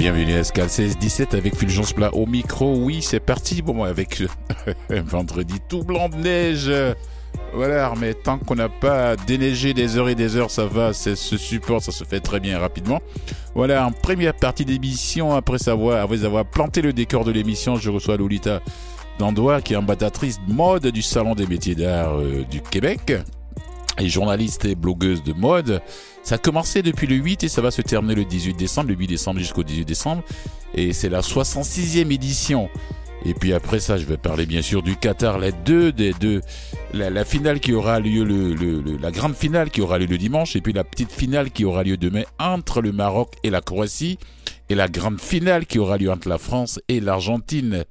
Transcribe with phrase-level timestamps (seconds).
[0.00, 2.74] Bienvenue à Escal 16-17 avec Fulgence Plat au micro.
[2.74, 3.60] Oui, c'est parti.
[3.60, 4.22] Bon, avec
[4.88, 6.72] un vendredi tout blanc de neige.
[7.52, 11.16] Voilà, mais tant qu'on n'a pas déneigé des heures et des heures, ça va, c'est
[11.16, 13.02] ce support, ça se fait très bien rapidement.
[13.54, 17.90] Voilà, en première partie d'émission, après savoir, après avoir planté le décor de l'émission, je
[17.90, 18.62] reçois Lolita
[19.18, 23.12] Dandois, qui est ambassadrice mode du Salon des métiers d'art euh, du Québec
[24.00, 25.82] et journaliste et blogueuse de mode.
[26.22, 28.94] Ça a commencé depuis le 8 et ça va se terminer le 18 décembre, le
[28.94, 30.22] 8 décembre jusqu'au 18 décembre.
[30.74, 32.68] Et c'est la 66e édition.
[33.24, 36.40] Et puis après ça, je vais parler bien sûr du Qatar, les deux des deux,
[36.94, 40.60] la, finale qui aura lieu le, la grande finale qui aura lieu le dimanche, et
[40.60, 44.18] puis la petite finale qui aura lieu demain entre le Maroc et la Croatie,
[44.70, 47.84] et la grande finale qui aura lieu entre la France et l'Argentine.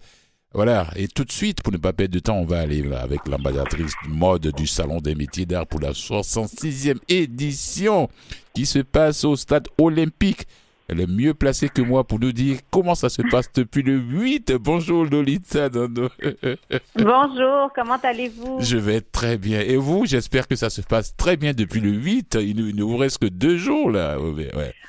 [0.51, 3.27] Voilà, et tout de suite, pour ne pas perdre de temps, on va aller avec
[3.27, 8.09] l'ambassadrice mode du Salon des métiers d'art pour la 66e édition
[8.55, 10.47] qui se passe au stade olympique.
[10.89, 13.93] Elle est mieux placée que moi pour nous dire comment ça se passe depuis le
[13.97, 14.53] 8.
[14.53, 15.69] Bonjour Lolita.
[16.95, 18.57] Bonjour, comment allez-vous?
[18.59, 19.59] Je vais très bien.
[19.59, 22.39] Et vous, j'espère que ça se passe très bien depuis le 8.
[22.41, 24.17] Il ne, vous reste que deux jours là.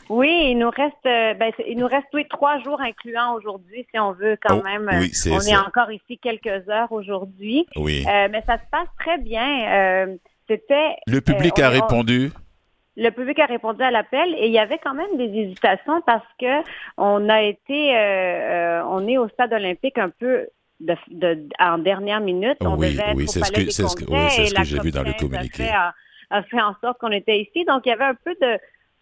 [0.08, 4.00] Oui, il nous reste, euh, ben, il nous reste oui, trois jours incluant aujourd'hui si
[4.00, 4.88] on veut quand oh, même.
[4.92, 7.66] Oui, euh, on est encore ici quelques heures aujourd'hui.
[7.76, 8.06] Oui.
[8.08, 10.16] Euh, mais ça se passe très bien.
[10.48, 10.96] C'était.
[11.06, 12.32] Le public a répondu
[13.00, 16.26] le public a répondu à l'appel et il y avait quand même des hésitations parce
[16.38, 16.62] que
[16.98, 20.48] on a été, euh, euh, on est au stade olympique un peu
[20.80, 20.94] de,
[21.58, 22.58] en dernière minute.
[22.60, 25.70] On oui, oui, c'est ce que, ce que, ce que j'ai vu dans le communiqué.
[25.70, 27.64] a fait en sorte qu'on était ici.
[27.64, 28.58] Donc, il y avait un peu de,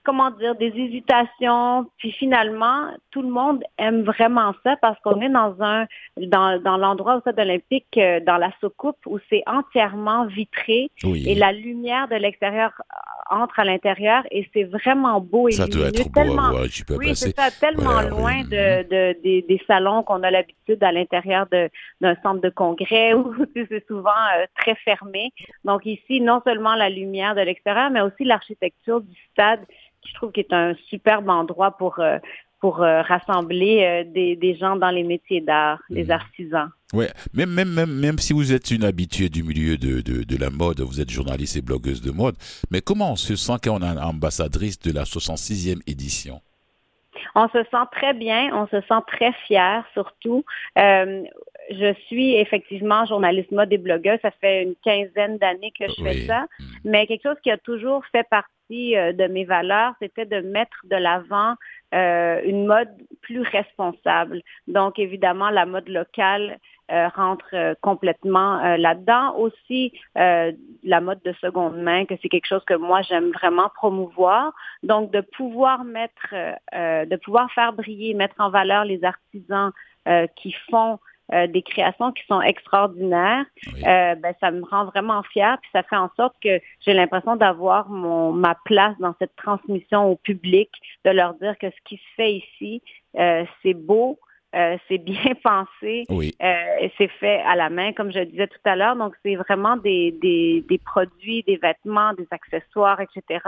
[0.08, 1.86] comment dire, des hésitations.
[1.98, 5.84] Puis finalement, tout le monde aime vraiment ça parce qu'on est dans un,
[6.16, 11.34] dans, dans l'endroit au stade olympique, euh, dans la soucoupe, où c'est entièrement vitré et
[11.34, 12.72] la lumière de l'extérieur
[13.30, 16.96] entre à l'intérieur et c'est vraiment beau et ça doit être tellement, beau tu peux
[16.96, 21.46] oui, c'est ça, tellement loin de, de, des, des salons qu'on a l'habitude à l'intérieur
[22.00, 25.30] d'un centre de congrès où c'est souvent euh, très fermé.
[25.64, 29.60] Donc ici, non seulement la lumière de l'extérieur, mais aussi l'architecture du stade
[30.06, 32.18] je trouve qu'il est un superbe endroit pour, euh,
[32.60, 36.10] pour euh, rassembler euh, des, des, gens dans les métiers d'art, les mhm.
[36.10, 36.68] artisans.
[36.92, 40.36] Oui, même, même, même, même si vous êtes une habituée du milieu de, de, de,
[40.36, 42.34] la mode, vous êtes journaliste et blogueuse de mode,
[42.70, 46.40] mais comment on se sent quand on est ambassadrice de la 66e édition?
[47.34, 50.44] On se sent très bien, on se sent très fier surtout.
[50.78, 51.22] Euh,
[51.70, 54.18] je suis effectivement journaliste mode et blogueuse.
[54.22, 56.42] Ça fait une quinzaine d'années que je fais ça.
[56.42, 56.64] Mm.
[56.84, 60.76] Mais quelque chose qui a toujours fait partie euh, de mes valeurs, c'était de mettre
[60.84, 61.54] de l'avant
[61.94, 62.90] euh, une mode
[63.22, 64.42] plus responsable.
[64.66, 66.58] Donc, évidemment, la mode locale
[66.90, 69.36] euh, rentre complètement là-dedans.
[69.36, 74.52] Aussi, la mode de seconde main, que c'est quelque chose que moi, j'aime vraiment promouvoir.
[74.82, 76.34] Donc, de pouvoir mettre,
[76.72, 79.72] de pouvoir faire briller, mettre en valeur les artisans
[80.36, 80.98] qui font
[81.32, 83.44] euh, des créations qui sont extraordinaires,
[83.86, 87.36] euh, ben, ça me rend vraiment fière, puis ça fait en sorte que j'ai l'impression
[87.36, 90.70] d'avoir mon ma place dans cette transmission au public,
[91.04, 92.82] de leur dire que ce qui se fait ici,
[93.16, 94.18] euh, c'est beau,
[94.54, 96.34] euh, c'est bien pensé, oui.
[96.42, 98.96] euh, c'est fait à la main, comme je disais tout à l'heure.
[98.96, 103.40] Donc, c'est vraiment des, des, des, produits, des vêtements, des accessoires, etc.,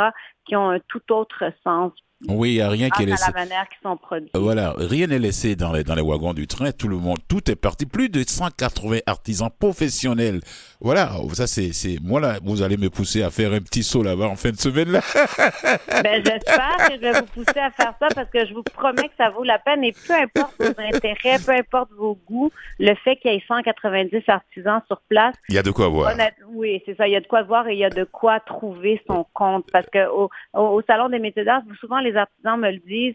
[0.46, 1.92] qui ont un tout autre sens
[2.28, 3.32] oui, il n'y a rien qui est laissé.
[3.34, 4.30] la manière qu'ils sont produits.
[4.34, 6.70] Voilà, rien n'est laissé dans les, dans les wagons du train.
[6.70, 7.86] Tout le monde, tout est parti.
[7.86, 10.40] Plus de 180 artisans professionnels.
[10.80, 14.02] Voilà, ça c'est, c'est, moi là, vous allez me pousser à faire un petit saut
[14.02, 15.00] là-bas en fin de semaine là.
[16.02, 19.08] ben, j'espère que je vais vous pousser à faire ça parce que je vous promets
[19.08, 22.94] que ça vaut la peine et peu importe vos intérêts, peu importe vos goûts, le
[22.96, 25.34] fait qu'il y ait 190 artisans sur place.
[25.48, 26.14] Il y a de quoi voir.
[26.48, 27.06] Oui, c'est ça.
[27.06, 29.66] Il y a de quoi voir et il y a de quoi trouver son compte
[29.72, 33.14] parce que au, au, salon des métiers d'art, souvent les les artisans me le disent,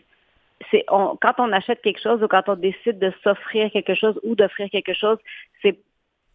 [0.71, 4.35] c'est quand on achète quelque chose ou quand on décide de s'offrir quelque chose ou
[4.35, 5.17] d'offrir quelque chose,
[5.61, 5.77] c'est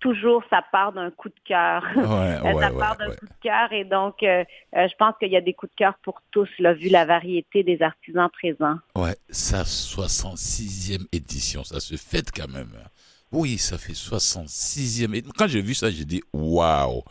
[0.01, 1.85] toujours ça part d'un coup de cœur.
[1.95, 4.45] ça part d'un coup de cœur et donc euh,
[4.77, 7.05] euh, je pense qu'il y a des coups de cœur pour tous là, vu la
[7.05, 8.79] variété des artisans présents.
[8.97, 12.73] Ouais, sa 66e édition, ça se fête quand même.
[13.33, 15.23] Oui, ça fait 66e.
[15.37, 17.03] Quand j'ai vu ça, j'ai dit waouh.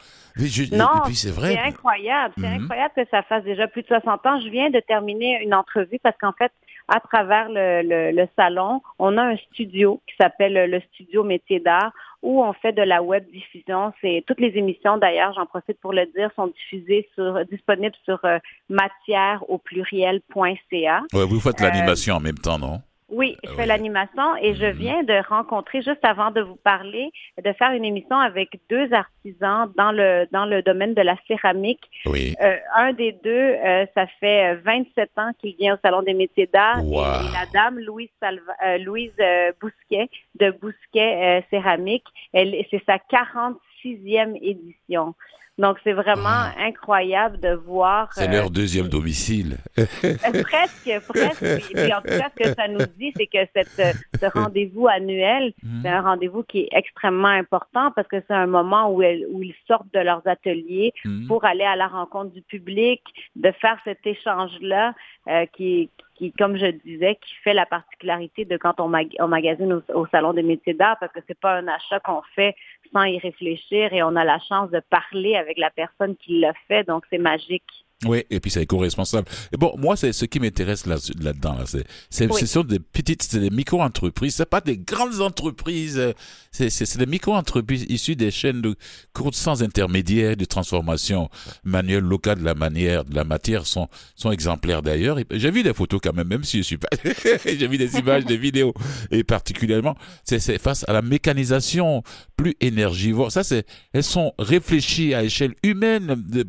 [0.71, 1.53] Non, c'est vrai.
[1.53, 2.33] C'est incroyable.
[2.37, 2.63] C'est mhm.
[2.63, 4.39] incroyable que ça fasse déjà plus de 60 ans.
[4.41, 6.51] Je viens de terminer une entrevue parce qu'en fait,
[6.87, 11.91] à travers le, le, salon, on a un studio qui s'appelle le Studio Métier d'art
[12.21, 13.93] où on fait de la web diffusion.
[14.01, 18.19] C'est toutes les émissions d'ailleurs, j'en profite pour le dire, sont diffusées sur disponibles sur
[18.25, 18.39] euh,
[18.69, 21.01] matière au pluriel.ca.
[21.13, 22.81] Ouais, vous faites l'animation en même temps, non?
[23.09, 24.71] Oui, je fais l'animation et je mhm.
[24.71, 27.11] viens de rencontrer, juste avant de vous parler,
[27.43, 31.83] de faire une émission avec deux artisans dans le dans le domaine de la céramique.
[32.05, 32.35] Oui.
[32.41, 36.49] Euh, un des deux, euh, ça fait 27 ans qu'il vient au Salon des métiers
[36.51, 36.79] d'art.
[36.79, 39.13] Et, la dame, Louise, Salva, Louise
[39.59, 40.09] Bousquet,
[40.39, 45.15] de Bousquet Céramique, elle, c'est sa 46e édition.
[45.59, 46.53] Donc, c'est vraiment ah.
[46.57, 48.07] incroyable de voir.
[48.13, 49.57] C'est leur euh, deuxième domicile.
[49.77, 51.43] Euh, presque, presque.
[51.75, 55.53] Et en tout cas, ce que ça nous dit, c'est que cette, ce rendez-vous annuel,
[55.61, 55.81] mhm.
[55.83, 59.55] c'est un rendez-vous qui est extrêmement important parce que c'est un moment où, où ils
[59.67, 61.27] sortent de leurs ateliers mhm.
[61.27, 63.01] pour aller à la rencontre du public,
[63.35, 64.93] de faire cet échange-là
[65.27, 70.07] euh, qui, qui, comme je disais, qui fait la particularité de quand on, magasine au,
[70.07, 72.55] Salon des métiers d'art, parce que c'est pas un achat qu'on fait
[72.93, 76.53] sans y réfléchir et on a la chance de parler avec la personne qui l'a
[76.67, 77.85] fait, donc c'est magique.
[78.05, 79.27] Oui, et puis c'est éco-responsable.
[79.51, 81.55] Et bon, moi, c'est ce qui m'intéresse là, là-dedans.
[81.55, 84.35] Là, c'est, c'est, ce sont des petites, c'est des micro-entreprises.
[84.35, 86.01] C'est pas des grandes entreprises.
[86.49, 88.75] C'est, c'est, des micro-entreprises issues des chaînes de
[89.11, 91.29] courtes sans intermédiaire de transformation
[91.65, 95.17] manuelle locale de la manière, de la matière sont, sont exemplaires d'ailleurs.
[95.31, 96.87] J'ai vu des photos quand même, même si je suis pas,
[97.45, 98.73] j'ai vu des images, des vidéos.
[99.11, 102.01] Et particulièrement, c'est, c'est face à la mécanisation
[102.37, 103.29] plus énergivore.
[103.33, 106.15] Ça, c'est, elles sont réfléchies à échelle humaine.
[106.29, 106.45] De,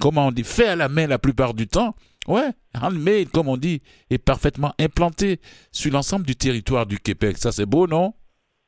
[0.00, 1.94] comment on dit, fait à la main la plupart du temps,
[2.28, 2.50] ouais,
[2.80, 5.40] handmade, comme on dit, est parfaitement implanté
[5.72, 7.36] sur l'ensemble du territoire du Québec.
[7.38, 8.14] Ça, c'est beau, non?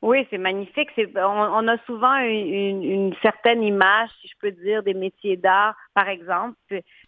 [0.03, 0.89] Oui, c'est magnifique.
[1.15, 6.57] on, a souvent une, certaine image, si je peux dire, des métiers d'art, par exemple,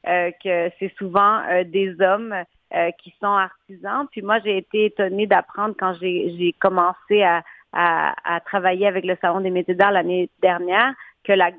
[0.08, 2.34] euh, que c'est souvent euh, des hommes
[2.74, 4.08] euh, qui sont artisans.
[4.12, 7.44] Puis moi, j'ai été étonnée d'apprendre quand j'ai commencé à,
[7.76, 10.94] à, travailler avec le Salon des métiers d'art l'année dernière
[11.26, 11.50] que la,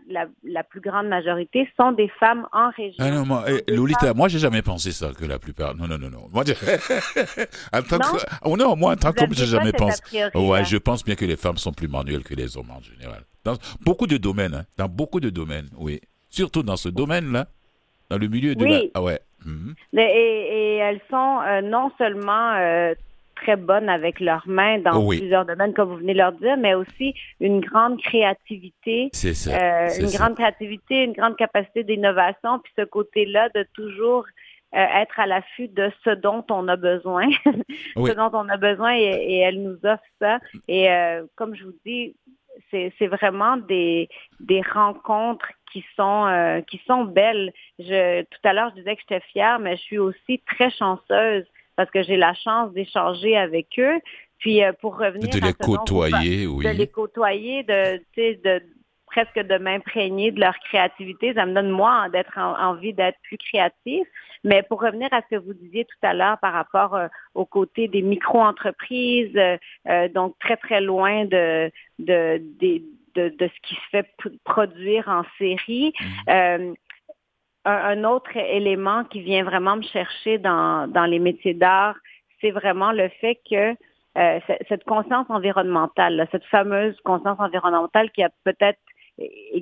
[0.44, 2.98] la, plus grande majorité sont des femmes en région.
[3.00, 5.74] Ah non, moi, eh, Lolita, moi, j'ai jamais pensé ça, que la plupart.
[5.74, 6.28] Non, non, non, non.
[6.32, 6.44] Moi,
[7.72, 8.16] en tant non?
[8.16, 8.24] Que...
[8.44, 10.00] Oh, non, moi, en tant qu'homme, j'ai jamais pensé.
[10.36, 13.24] Ouais, je pense bien que les femmes sont plus manuelles que les hommes en général.
[13.44, 14.64] Dans beaucoup de domaines, hein.
[14.78, 16.00] dans beaucoup de domaines, oui.
[16.30, 17.48] Surtout dans ce domaine-là,
[18.08, 18.80] dans le milieu de la.
[18.94, 19.20] Ah ouais.
[19.44, 19.74] Mhm.
[19.96, 22.94] et, et, elles sont euh, non seulement euh,
[23.36, 26.74] très bonnes avec leurs mains dans plusieurs domaines, comme vous venez de leur dire, mais
[26.74, 29.10] aussi une grande créativité.
[29.12, 29.50] C'est ça.
[29.50, 34.24] Euh, une grande créativité, une grande capacité d'innovation, puis ce côté-là de toujours
[34.74, 37.28] euh, être à l'affût de ce dont on a besoin,
[37.96, 40.38] ce dont on a besoin, et, elle nous offre ça.
[40.66, 42.16] Et euh, comme je vous dis,
[42.70, 44.08] c'est vraiment des,
[44.40, 47.52] des rencontres qui sont qui sont belles.
[47.78, 51.44] Je, tout à l'heure, je disais que j'étais fière, mais je suis aussi très chanceuse
[51.76, 54.00] parce que j'ai la chance d'échanger avec eux.
[54.38, 56.64] Puis euh, pour revenir de les côtoyer, oui.
[56.64, 58.62] De les côtoyer, de, de
[59.06, 61.32] presque de m'imprégner de leur créativité.
[61.34, 64.06] Ça me donne, moi, d'être envie d'être plus créatif.
[64.44, 67.46] Mais pour revenir à ce que vous disiez tout à l'heure par rapport euh, au
[67.46, 69.36] côté des micro-entreprises,
[69.88, 72.82] euh, donc très, très loin de, de, de,
[73.14, 74.06] de, ce qui se fait
[74.44, 75.94] produire en série.
[76.28, 76.74] Mmh
[77.66, 81.96] un, autre élément qui vient vraiment me chercher dans, dans les métiers d'art,
[82.40, 83.74] c'est vraiment le fait que
[84.18, 88.78] euh, cette conscience environnementale, cette fameuse conscience environnementale qui a peut-être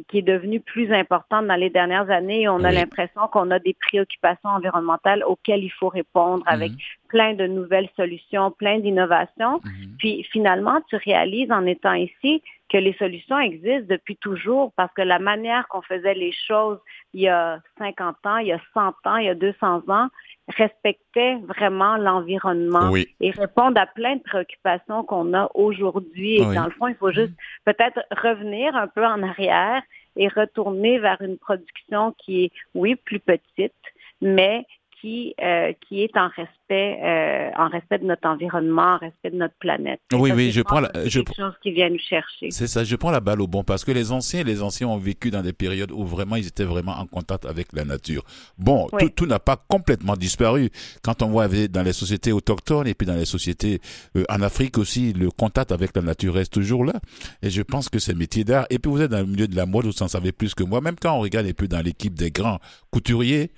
[0.09, 2.49] qui est devenue plus importante dans les dernières années.
[2.49, 6.79] On a l'impression qu'on a des préoccupations environnementales auxquelles il faut répondre avec mhm.
[7.09, 9.61] plein de nouvelles solutions, plein d'innovations.
[9.65, 9.97] Mhm.
[9.99, 15.03] Puis finalement, tu réalises en étant ici que les solutions existent depuis toujours parce que
[15.03, 16.79] la manière qu'on faisait les choses
[17.13, 20.09] il y a 50 ans, il y a 100 ans, il y a 200 ans,
[20.49, 26.37] respectait vraiment l'environnement et répondre à plein de préoccupations qu'on a aujourd'hui.
[26.37, 27.33] Et dans le fond, il faut juste
[27.65, 29.83] peut-être revenir un peu en arrière
[30.17, 33.73] et retourner vers une production qui est, oui, plus petite,
[34.21, 34.65] mais
[35.05, 39.37] qui, euh, qui est en respect, euh, en respect de notre environnement, en respect de
[39.37, 40.01] notre planète.
[40.15, 42.51] oui, oui, je prends la, je chose qui vient nous chercher.
[42.51, 44.97] C'est ça, je prends la balle au bon parce que les anciens, les anciens ont
[44.97, 48.23] vécu dans des périodes où vraiment ils étaient vraiment en contact avec la nature.
[48.57, 50.71] Bon, tout, n'a pas complètement disparu.
[51.03, 53.81] Quand on voit dans les sociétés autochtones et puis dans les sociétés
[54.17, 56.95] euh, en Afrique aussi, le contact avec la nature reste toujours là.
[57.43, 58.65] Et je pense que c'est métier d'art.
[58.71, 60.65] Et puis vous êtes dans le milieu de la mode, vous en savez plus que
[60.65, 60.81] moi.
[60.81, 62.59] Même quand on regarde un peu dans l'équipe des grands
[62.91, 63.51] couturiers,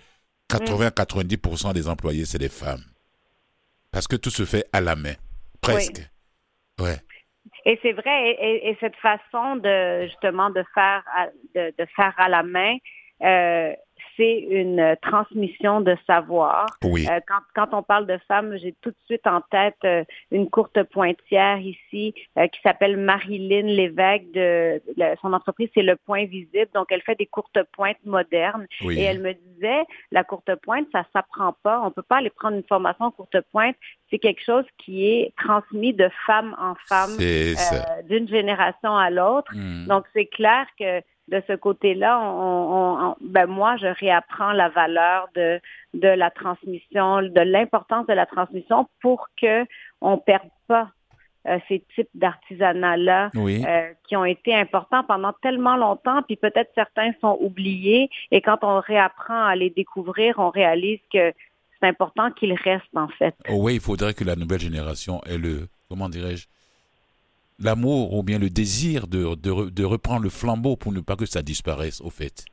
[0.50, 2.84] 80-90% des employés, c'est des femmes.
[3.90, 5.14] Parce que tout se fait à la main,
[5.60, 6.00] presque.
[6.80, 6.96] Ouais.
[7.64, 12.42] Et c'est vrai, et, cette façon de justement de faire à, de, faire à la
[12.42, 12.76] main,
[13.22, 13.72] euh,
[14.16, 16.66] c'est une transmission de savoir.
[16.82, 17.06] Oui.
[17.08, 20.48] Euh, quand, quand, on parle de femmes, j'ai tout de suite en tête euh, une
[20.48, 24.24] courte pointière ici euh, qui s'appelle Marilyn Lévesque.
[24.34, 24.80] De,
[25.20, 26.68] son entreprise, c'est Le Point Visible.
[26.74, 28.66] Donc, elle fait des courtes pointes modernes.
[28.82, 31.80] Et elle me disait, la courte pointe, ça s'apprend pas.
[31.84, 33.76] On peut pas aller prendre une formation courte pointe.
[34.10, 37.16] C'est quelque chose qui est transmis de femme en femme,
[38.08, 39.52] d'une génération à l'autre.
[39.54, 39.86] Hmm.
[39.86, 45.60] Donc, c'est clair que de ce côté-là, on, ben moi, je réapprends la valeur de,
[45.94, 49.64] de la transmission, de l'importance de la transmission pour que
[50.00, 50.90] on perde pas
[51.48, 57.12] euh, ces types d'artisanat-là euh, qui ont été importants pendant tellement longtemps, puis peut-être certains
[57.20, 58.10] sont oubliés.
[58.32, 61.32] Et quand on réapprend à les découvrir, on réalise que
[61.80, 63.34] c'est important qu'ils restent en fait.
[63.48, 66.46] Oh oui, il faudrait que la nouvelle génération ait le, comment dirais-je,
[67.58, 71.42] l'amour ou bien le désir de, de, reprendre le flambeau pour ne pas que ça
[71.42, 72.44] disparaisse, au fait.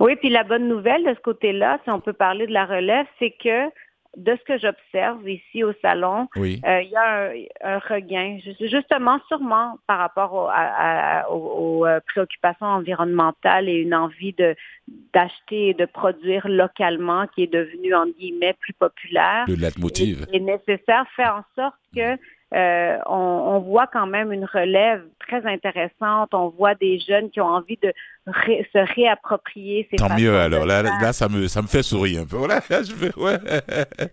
[0.00, 3.06] Oui, puis la bonne nouvelle de ce côté-là, si on peut parler de la relève,
[3.18, 3.68] c'est que
[4.16, 7.30] de ce que j'observe ici au salon, euh, il y a
[7.62, 10.50] un, regain, justement, sûrement par rapport
[11.30, 14.56] aux, euh, préoccupations environnementales et une envie de
[15.12, 19.44] d'acheter et de produire localement qui est devenue, en guillemets, plus populaire.
[19.46, 20.26] Le leitmotiv.
[20.32, 22.16] Et, nécessaire fait en sorte que
[22.54, 26.32] euh, on, voit quand même une relève très intéressante.
[26.32, 27.92] On voit des jeunes qui ont envie de
[28.72, 30.66] se réapproprier ces Tant mieux alors.
[30.66, 32.36] Là, là, ça me ça me fait sourire un peu.
[32.36, 33.38] Voilà, je ouais.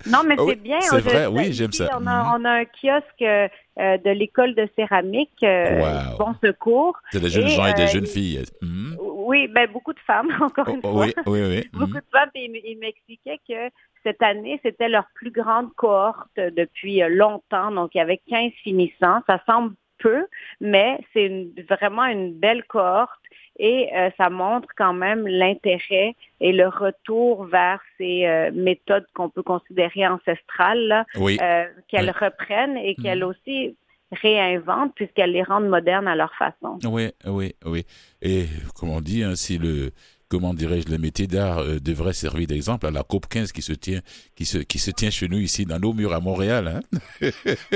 [0.08, 0.82] Non, mais c'est bien.
[0.82, 1.90] C'est vrai, oui, j'aime ça.
[2.00, 2.42] On a, mhm.
[2.42, 6.98] on a, un kiosque euh, de l'école de céramique, euh, Bon Secours.
[7.12, 8.44] C'est des jeunes gens et des jeunes filles.
[8.62, 8.98] Mhm.
[9.00, 11.06] Oui, ben beaucoup de femmes, encore une oh, fois.
[11.06, 11.70] Oui, oui, oui.
[11.74, 12.30] beaucoup de femmes.
[12.36, 13.70] Et il m'expliquait que
[14.04, 17.72] cette année, c'était leur plus grande cohorte depuis longtemps.
[17.72, 19.22] Donc, il y avait 15 finissants.
[19.28, 20.26] Ça semble peu,
[20.62, 23.20] mais c'est vraiment une belle cohorte
[23.58, 29.30] et euh, ça montre quand même l'intérêt et le retour vers ces euh, méthodes qu'on
[29.30, 33.30] peut considérer ancestrales, euh, qu'elles reprennent et qu'elles mhm.
[33.30, 33.76] aussi
[34.12, 36.80] réinventent puisqu'elles les rendent modernes à leur façon.
[36.84, 37.86] Oui, oui, oui.
[38.22, 38.46] Et
[38.76, 39.92] comme on dit, hein, si le
[40.30, 43.74] comment dirais-je, le métier d'art euh, devrait servir d'exemple à la COP 15 qui se
[43.74, 44.00] tient,
[44.36, 46.68] qui se, qui se tient chez nous ici dans nos murs à Montréal.
[46.68, 47.30] Hein?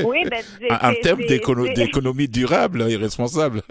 [0.04, 0.44] Oui, ben,
[0.82, 3.62] en, termes d'économie durable et responsable.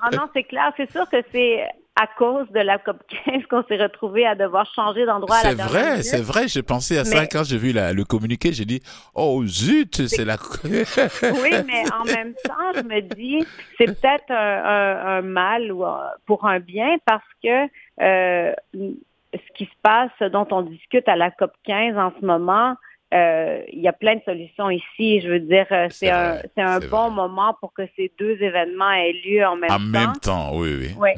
[0.00, 0.72] ah non, c'est clair.
[0.76, 1.60] C'est sûr que c'est
[2.00, 2.96] à cause de la COP
[3.26, 6.48] 15 qu'on s'est retrouvé à devoir changer d'endroit à la C'est vrai, c'est vrai.
[6.48, 8.52] J'ai pensé à ça quand j'ai vu le communiqué.
[8.52, 8.80] J'ai dit,
[9.14, 10.36] oh zut, c'est la.
[10.64, 13.44] oui, mais en même temps, je me dis,
[13.76, 15.84] c'est peut-être un, mal ou
[16.26, 17.66] pour un bien parce que
[18.00, 22.24] euh, ce qui se passe, ce dont on discute à la COP 15 en ce
[22.24, 22.76] moment,
[23.12, 25.20] euh, il y a plein de solutions ici.
[25.20, 28.90] Je veux dire, euh, c'est un, c'est un bon moment pour que ces deux événements
[28.92, 29.74] aient lieu en même temps.
[29.74, 30.94] En même temps, oui, oui.
[30.98, 31.10] oui.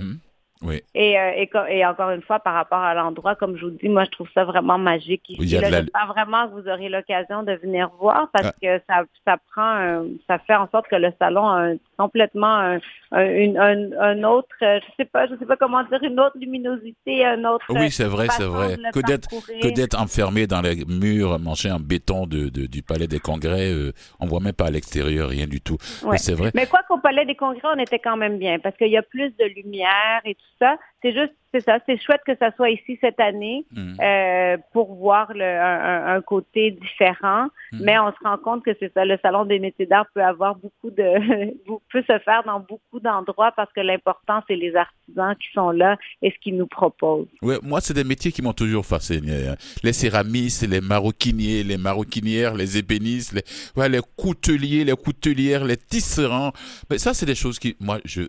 [0.65, 0.81] Oui.
[0.95, 3.89] Et, euh, et, et, encore une fois, par rapport à l'endroit, comme je vous dis,
[3.89, 5.49] moi, je trouve ça vraiment magique ici.
[5.49, 8.55] J'espère vraiment que vous aurez l'occasion de venir voir parce ah.
[8.63, 12.79] que ça, ça prend, ça fait en sorte que le salon a complètement un,
[13.13, 17.45] un, un, autre, je sais pas, je sais pas comment dire, une autre luminosité, un
[17.45, 17.65] autre.
[17.69, 18.77] Oui, c'est vrai, c'est vrai.
[18.93, 19.29] Que d'être,
[19.63, 23.71] que d'être enfermé dans les murs manchés en béton de, de du Palais des Congrès,
[23.73, 25.77] euh, on voit même pas à l'extérieur rien du tout.
[26.17, 26.51] C'est vrai.
[26.55, 29.03] Mais quoi qu'au Palais des Congrès, on était quand même bien parce qu'il y a
[29.03, 30.77] plus de lumière et tout ça.
[31.03, 33.97] C'est juste c'est ça, c'est chouette que ça soit ici cette année mm.
[34.01, 37.81] euh, pour voir le, un, un, côté différent, mm.
[37.83, 40.55] mais on se rend compte que c'est ça, le salon des métiers d'art peut avoir
[40.57, 41.53] beaucoup de,
[41.93, 45.99] peut se faire dans beaucoup d'endroits parce que l'important c'est les artisans qui sont là
[46.23, 47.29] et ce qu'ils nous proposent.
[47.43, 49.57] Ouais, moi c'est des métiers qui m'ont toujours fasciné, hein.
[49.83, 53.43] les céramistes, les maroquiniers, les maroquinières, les ébénistes, les,
[53.77, 56.53] ouais, les couteliers, les coutelières, les tisserands,
[56.89, 58.23] mais ça c'est des choses qui, moi je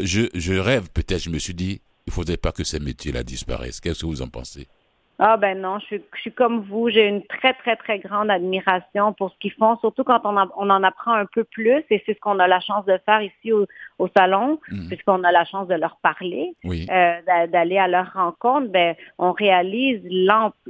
[0.00, 3.22] je, je rêve peut-être, je me suis dit, il ne faudrait pas que ces métiers-là
[3.22, 3.80] disparaissent.
[3.80, 4.66] Qu'est-ce que vous en pensez?
[5.18, 6.90] Ah ben non, je suis, je suis comme vous.
[6.90, 10.70] J'ai une très, très, très grande admiration pour ce qu'ils font, surtout quand on, on
[10.70, 13.52] en apprend un peu plus, et c'est ce qu'on a la chance de faire ici
[13.52, 13.66] au,
[14.00, 14.88] au salon, mhm.
[14.88, 18.68] puisqu'on a la chance de leur parler, euh, d'aller à leur rencontre.
[18.72, 20.02] Ben, on réalise,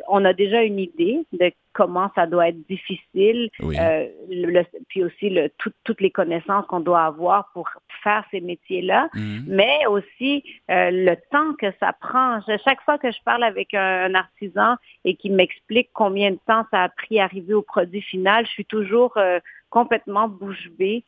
[0.08, 5.28] on a déjà une idée de comment ça doit être difficile, euh, le, puis aussi
[5.28, 7.68] le, toutes les connaissances qu'on doit avoir pour
[8.02, 9.44] faire ces métiers-là, mhm.
[9.48, 12.40] mais aussi euh, le temps que ça prend.
[12.64, 16.84] chaque fois que je parle avec un, artisan et qu'il m'explique combien de temps ça
[16.84, 19.40] a pris à arriver au produit final, je suis toujours euh,
[19.70, 21.04] complètement bouche bée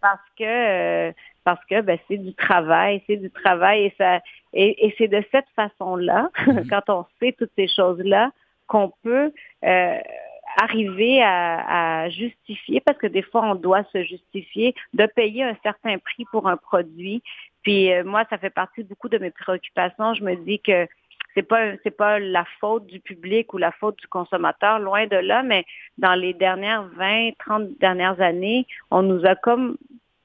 [0.00, 4.20] parce que parce que ben, c'est du travail, c'est du travail et ça
[4.52, 6.68] et, et c'est de cette façon-là, mhm.
[6.68, 8.30] quand on sait toutes ces choses-là,
[8.66, 9.32] qu'on peut
[9.64, 9.98] euh,
[10.58, 15.98] arriver à, justifier, parce que des fois, on doit se justifier, de payer un certain
[15.98, 17.22] prix pour un produit.
[17.62, 20.14] Puis euh, moi, ça fait partie beaucoup de mes préoccupations.
[20.14, 20.86] Je me dis que
[21.34, 25.16] c'est pas c'est pas la faute du public ou la faute du consommateur, loin de
[25.16, 25.66] là, mais
[25.98, 29.76] dans les dernières 20, 30 dernières années, on nous a comme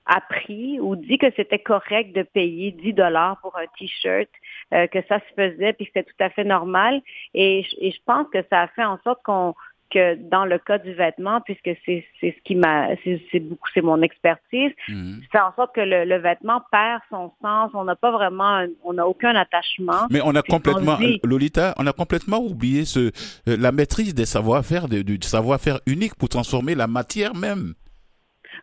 [0.06, 4.30] appris ou dit que c'était correct de payer 10 dollars pour un t-shirt,
[4.74, 7.02] euh, que ça se faisait, puis que c'était tout à fait normal.
[7.34, 9.54] Et, et je pense que ça a fait en sorte qu'on
[9.92, 14.02] que dans le cas du vêtement, puisque c'est ce qui m'a, c'est beaucoup, c'est mon
[14.02, 15.22] expertise, mhm.
[15.32, 17.72] c'est en sorte que le, vêtement perd son sens.
[17.74, 20.08] On n'a pas vraiment, on n'a aucun attachement.
[20.10, 23.12] Mais on a complètement, Lolita, on a complètement oublié ce, euh,
[23.46, 27.74] la maîtrise des savoir-faire, du savoir-faire unique pour transformer la matière même.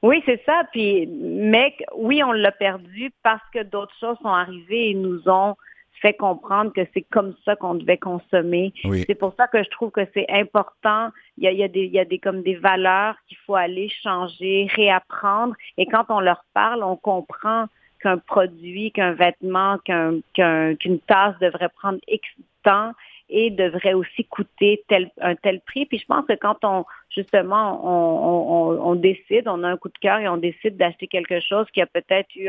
[0.02, 0.62] Oui, c'est ça.
[0.72, 5.56] Puis, mais oui, on l'a perdu parce que d'autres choses sont arrivées et nous ont
[6.00, 8.72] fait comprendre que c'est comme ça qu'on devait consommer.
[9.06, 11.10] C'est pour ça que je trouve que c'est important.
[11.36, 13.36] Il y a, il y a, des, il y a des, comme des valeurs qu'il
[13.38, 15.54] faut aller changer, réapprendre.
[15.76, 17.66] Et quand on leur parle, on comprend
[18.00, 22.28] qu'un produit, qu'un vêtement, qu'une tasse devrait prendre X
[22.62, 22.92] temps
[23.30, 25.86] et devrait aussi coûter tel, un tel prix.
[25.86, 26.84] Puis je pense que quand on,
[27.18, 31.66] justement, on, décide, on a un coup de cœur et on décide d'acheter quelque chose
[31.72, 32.48] qui a peut-être eu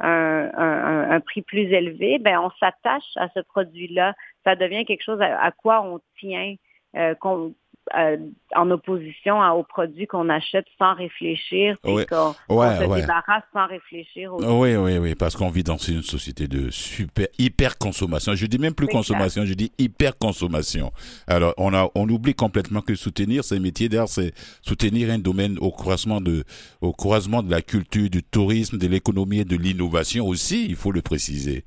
[0.00, 4.14] un, prix plus élevé, ben on s'attache à ce produit-là.
[4.44, 6.54] Ça devient quelque chose à, quoi on tient,
[6.96, 7.14] euh,
[7.96, 8.16] euh,
[8.54, 12.06] en opposition aux produits qu'on achète sans réfléchir, oui.
[12.06, 14.34] qu'on se débarrasse sans réfléchir.
[14.34, 18.34] Oui, oui, oui, parce qu'on vit dans une société de super hyper consommation.
[18.34, 20.92] Je dis même plus consommation, je dis hyper consommation.
[21.26, 25.56] Alors, on a, on oublie complètement que soutenir ces métiers d'art, c'est soutenir un domaine
[25.60, 26.44] au croisement de,
[26.80, 30.66] au croisement de la culture, du tourisme, de l'économie et de l'innovation aussi.
[30.68, 31.64] Il faut le préciser.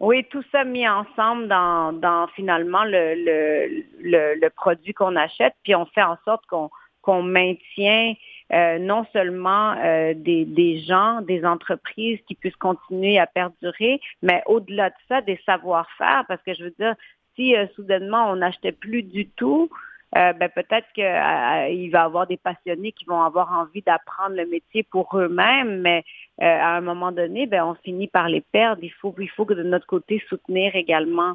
[0.00, 5.74] Oui, tout ça mis ensemble dans, dans finalement le, le, le, produit qu'on achète, puis
[5.74, 6.70] on fait en sorte qu'on
[7.00, 8.14] qu'on maintient
[8.52, 14.42] euh, non seulement euh, des, des gens, des entreprises qui puissent continuer à perdurer, mais
[14.46, 16.94] au-delà de ça, des savoir-faire, parce que je veux dire,
[17.36, 19.68] si euh, soudainement on n'achetait plus du tout,
[20.16, 24.36] euh, ben peut-être qu'il euh, va y avoir des passionnés qui vont avoir envie d'apprendre
[24.36, 26.04] le métier pour eux-mêmes, mais
[26.40, 28.84] euh, à un moment donné, ben on finit par les perdre.
[28.84, 31.34] Il faut, il faut que de notre côté soutenir également.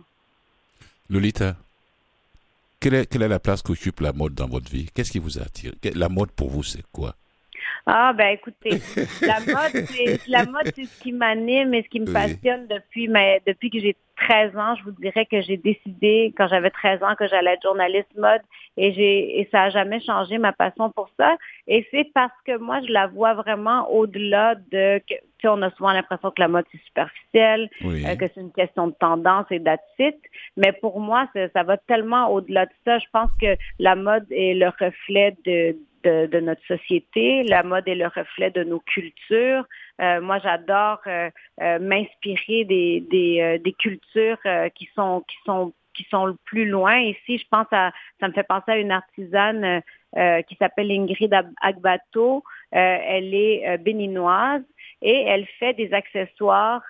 [1.10, 1.56] Lolita,
[2.80, 4.90] quelle est, quelle est la place qu'occupe la mode dans votre vie?
[4.94, 5.74] Qu'est-ce qui vous attire?
[5.96, 7.16] La mode pour vous, c'est quoi?
[7.86, 8.82] Ah ben écoutez,
[9.22, 13.08] la mode, c'est la mode, c'est ce qui m'anime et ce qui me passionne depuis
[13.46, 13.96] depuis que j'ai
[14.28, 14.76] 13 ans.
[14.76, 18.42] Je vous dirais que j'ai décidé quand j'avais 13 ans que j'allais être journaliste mode
[18.78, 21.36] et j'ai et ça a jamais changé ma passion pour ça.
[21.68, 25.62] Et c'est parce que moi je la vois vraiment au-delà de que tu sais, on
[25.62, 29.46] a souvent l'impression que la mode c'est superficiel, euh, que c'est une question de tendance
[29.52, 30.20] et d'attitude.
[30.58, 33.00] Mais pour moi, ça, ça va tellement au-delà de ça.
[33.00, 37.44] Je pense que la mode est le reflet de de, notre société.
[37.44, 39.66] La mode est le reflet de nos cultures.
[40.02, 41.30] Euh, moi, j'adore euh,
[41.62, 44.40] euh, m'inspirer des, des, des cultures
[44.76, 46.98] qui sont qui sont qui sont le plus loin.
[47.00, 49.82] Ici, je pense à, ça me fait penser à une artisane
[50.48, 52.44] qui s'appelle Ingrid Agbato.
[52.72, 54.64] elle est béninoise
[55.02, 56.82] et elle fait des accessoires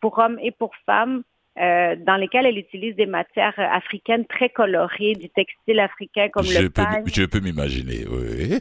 [0.00, 1.22] pour hommes et pour femmes
[1.60, 6.62] euh, dans lesquelles elle utilise des matières africaines très colorées, du textile africain comme je
[6.62, 8.58] le peux, Je peux m'imaginer, oui.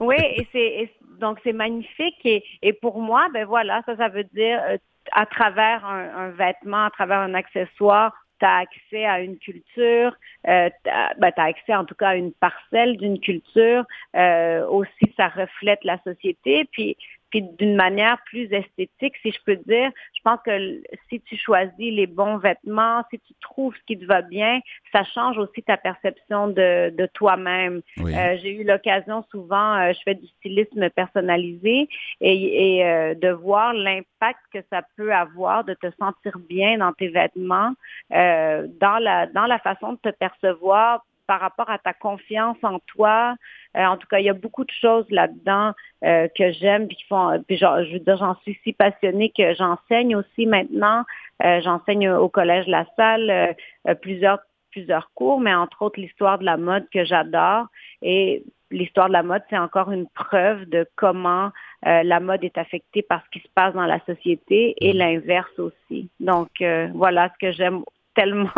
[0.00, 4.24] oui, et c'est donc c'est magnifique et, et, pour moi, ben voilà, ça, ça veut
[4.32, 4.78] dire euh,
[5.12, 10.16] à travers un, un, vêtement, à travers un accessoire, tu as accès à une culture,
[10.48, 13.84] euh, tu as, ben, accès en tout cas à une parcelle d'une culture.
[14.16, 16.66] Euh, aussi, ça reflète la société.
[16.72, 16.96] Puis
[17.30, 19.90] puis d'une manière plus esthétique, si je peux dire.
[20.14, 24.04] Je pense que si tu choisis les bons vêtements, si tu trouves ce qui te
[24.04, 24.60] va bien,
[24.92, 27.80] ça change aussi ta perception de, de toi-même.
[27.98, 31.88] Euh, j'ai eu l'occasion souvent, euh, je fais du stylisme personnalisé
[32.20, 36.92] et, et euh, de voir l'impact que ça peut avoir de te sentir bien dans
[36.92, 37.72] tes vêtements,
[38.10, 43.36] dans la dans la façon de te percevoir par rapport à ta confiance en toi.
[43.76, 46.96] Euh, en tout cas, il y a beaucoup de choses là-dedans euh, que j'aime puis
[46.96, 47.40] qui font.
[47.46, 51.04] Puis je veux dire, j'en suis si passionnée que j'enseigne aussi maintenant.
[51.44, 53.54] Euh, j'enseigne au collège La Salle
[54.02, 54.40] plusieurs
[54.72, 57.66] plusieurs cours, mais entre autres l'histoire de la mode que j'adore.
[58.02, 61.52] Et l'histoire de la mode, c'est encore une preuve de comment
[61.84, 64.96] la mode est affectée par ce qui se passe dans la société et mm.
[64.96, 66.08] l'inverse aussi.
[66.18, 66.50] Donc
[66.92, 68.50] voilà ce que j'aime tellement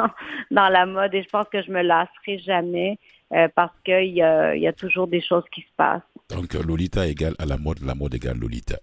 [0.50, 2.98] dans la mode et je pense que je me lasserai jamais
[3.32, 6.02] euh, parce qu'il y a, y a toujours des choses qui se passent.
[6.30, 8.76] Donc Lolita égale à la mode, la mode égale Lolita.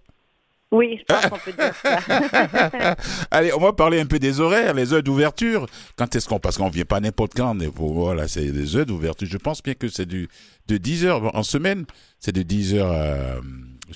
[0.72, 1.98] Oui, je pense qu'on peut dire ça.
[3.32, 5.66] Allez, on va parler un peu des horaires, les heures d'ouverture.
[5.96, 9.26] Quand est-ce qu'on parce qu'on vient pas n'importe quand, mais voilà, c'est des heures d'ouverture.
[9.28, 10.28] Je pense bien que c'est du
[10.68, 11.86] de 10 heures en semaine,
[12.20, 13.40] c'est de 10 heures à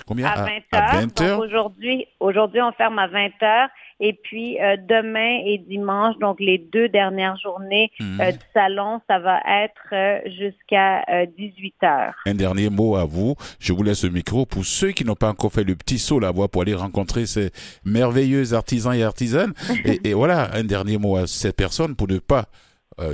[0.05, 0.27] combien?
[0.27, 1.39] À 20 heures.
[1.39, 4.57] aujourd'hui, aujourd'hui on ferme à 20 heures Et puis
[4.89, 8.31] demain et dimanche, donc les deux dernières journées mhm.
[8.31, 11.03] du salon, ça va être jusqu'à
[11.37, 12.15] 18 heures.
[12.25, 13.35] Un dernier mot à vous.
[13.59, 16.19] Je vous laisse le micro pour ceux qui n'ont pas encore fait le petit saut
[16.19, 17.51] là-bas pour aller rencontrer ces
[17.85, 19.53] merveilleux artisans et artisanes.
[20.03, 22.45] et, voilà, un dernier mot à ces personnes pour ne pas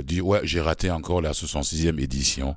[0.02, 2.56] dire ouais j'ai raté encore la 66e édition.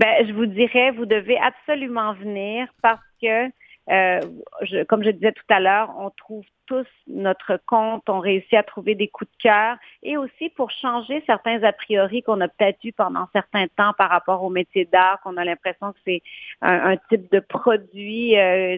[0.00, 3.48] Ben, je vous dirais, vous devez absolument venir parce que,
[3.90, 4.20] euh,
[4.62, 8.62] je, comme je disais tout à l'heure, on trouve tous notre compte, on réussit à
[8.62, 12.78] trouver des coups de cœur et aussi pour changer certains a priori qu'on a peut-être
[12.84, 16.22] eu pendant certains temps par rapport au métier d'art, qu'on a l'impression que c'est
[16.62, 18.38] un, type de produit.
[18.38, 18.76] Euh,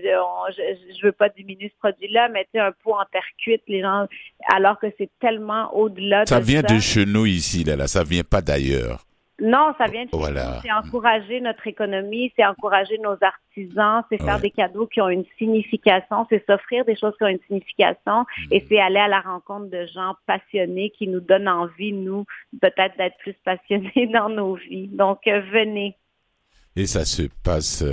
[0.57, 3.83] je, ne veux pas diminuer ce produit-là, mais tu un pot en terre cuite, les
[3.83, 4.07] gens,
[4.49, 6.25] alors que c'est tellement au-delà.
[6.25, 9.05] Ça vient de chez nous ici, là, là, ça vient pas d'ailleurs.
[9.43, 10.61] Non, ça vient de voilà.
[10.63, 15.25] C'est encourager notre économie, c'est encourager nos artisans, c'est faire des cadeaux qui ont une
[15.37, 18.65] signification, c'est s'offrir des choses qui ont une signification et mm.
[18.69, 22.25] c'est aller à la rencontre de gens passionnés qui nous donnent envie, nous,
[22.61, 24.87] peut-être d'être plus passionnés dans nos vies.
[24.87, 25.97] Donc, euh, venez.
[26.77, 27.85] Et ça se passe...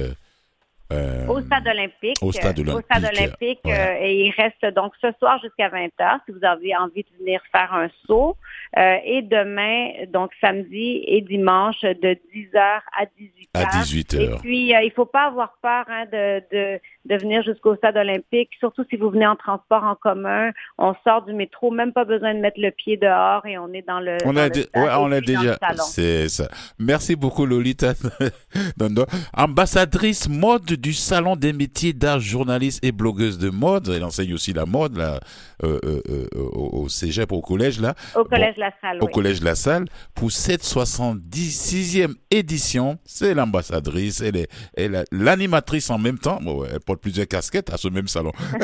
[0.91, 2.17] Euh, euh, au stade olympique.
[2.21, 2.75] Au stade olympique.
[2.75, 3.59] Au stade olympique.
[3.65, 7.73] et il reste donc ce soir jusqu'à 20h si vous avez envie de venir faire
[7.73, 8.35] un saut.
[8.77, 13.47] Euh, et demain, donc samedi et dimanche, de 10h à 18h.
[13.55, 14.21] À 18h.
[14.21, 17.97] Et puis, euh, il faut pas avoir peur hein, de, de, de, venir jusqu'au stade
[17.97, 20.51] olympique, surtout si vous venez en transport en commun.
[20.77, 23.85] On sort du métro, même pas besoin de mettre le pied dehors et on est
[23.87, 24.17] dans le.
[24.23, 25.57] On a, ouais, on a déjà.
[25.77, 26.47] C'est ça.
[26.77, 27.93] Merci beaucoup, Lolita.
[29.33, 33.89] Ambassadrice mode du Salon des métiers d'art, journaliste et blogueuse de mode.
[33.89, 35.19] Elle enseigne aussi la mode là,
[35.63, 37.95] euh, euh, euh au, cégep, au collège là.
[38.15, 38.97] Au collège La Salle.
[39.01, 42.97] Au collège La Salle pour cette 76e édition.
[43.05, 46.39] C'est l'ambassadrice, elle est, elle l'animatrice en même temps.
[46.41, 48.31] Bon, elle porte plusieurs casquettes à ce même salon.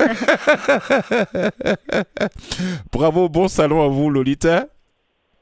[2.92, 4.68] Bravo, bon salon à vous, Lolita.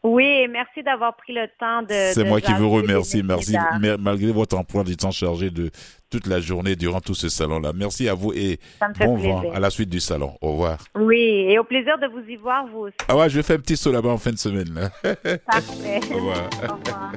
[0.03, 2.13] Oui, merci d'avoir pris le temps de.
[2.13, 3.23] C'est moi qui vous remercie.
[3.23, 3.55] Merci,
[3.99, 5.71] malgré votre emploi du temps chargé de
[6.09, 7.71] toute la journée durant tout ce salon-là.
[7.73, 8.59] Merci à vous et
[8.99, 10.33] bon vent à la suite du salon.
[10.41, 10.77] Au revoir.
[10.95, 12.95] Oui, et au plaisir de vous y voir, vous aussi.
[13.07, 14.91] Ah ouais, je vais faire un petit saut là-bas en fin de semaine.
[15.45, 15.99] Parfait.
[16.11, 16.49] au revoir.
[16.69, 17.11] Au revoir.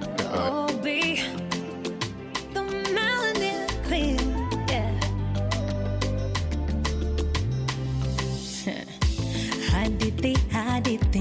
[10.97, 11.16] zako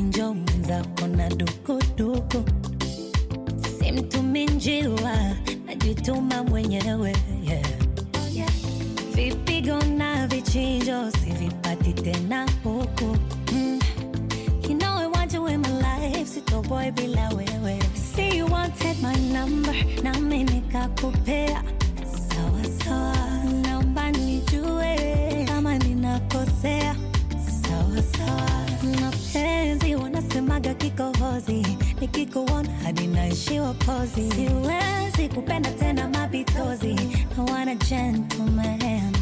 [3.96, 5.16] simtumi njiwa,
[5.66, 7.16] najituma mwenyewe.
[9.16, 13.18] Vipigo na vichinjo sivipati tena huku
[13.54, 13.80] mm.
[16.96, 17.80] Bila wewe.
[18.16, 21.64] See you wanted my number, nami nikakupea
[22.30, 23.16] sawa sawa,
[23.62, 26.96] naomba nijue kama ninakosea
[27.62, 28.52] sawa sawa
[29.02, 31.66] mapenzi wanasemaga kikohozi,
[32.02, 36.88] nikikuona hadi naishiwa pozi, siwezi kupenda tena mapitozi.
[36.88, 37.26] I might be cozy.
[37.38, 39.15] I want a gentleman.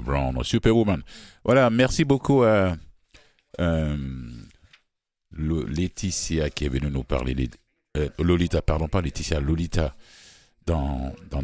[0.00, 1.02] Brown, Superwoman.
[1.44, 2.76] Voilà, merci beaucoup à
[3.60, 3.96] euh,
[5.32, 7.48] Laetitia qui est venue nous parler.
[7.96, 9.94] Euh, Lolita, pardon, pas Laetitia, Lolita
[10.66, 11.42] dans, dans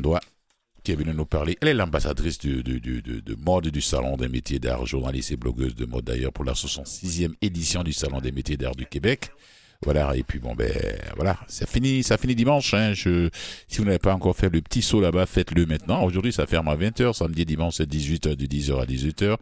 [0.82, 1.56] qui est venue nous parler.
[1.60, 5.84] Elle est l'ambassadrice de, de, mode du Salon des métiers d'art, journaliste et blogueuse de
[5.84, 9.30] mode d'ailleurs pour la 66e édition du Salon des métiers d'art du Québec.
[9.82, 10.70] Voilà, et puis bon, ben
[11.16, 12.74] voilà, ça finit, ça finit dimanche.
[12.74, 12.92] Hein.
[12.92, 13.30] Je,
[13.66, 16.04] si vous n'avez pas encore fait le petit saut là-bas, faites-le maintenant.
[16.04, 19.36] Aujourd'hui, ça ferme à 20h, samedi dimanche, c'est 18h, de 10h à 18h.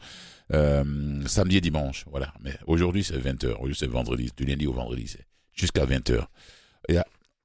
[0.54, 2.32] Euh, samedi et dimanche, voilà.
[2.40, 3.54] Mais aujourd'hui, c'est 20h.
[3.54, 6.24] Aujourd'hui, c'est vendredi, du lundi au vendredi, c'est jusqu'à 20h.
[6.88, 6.98] Et,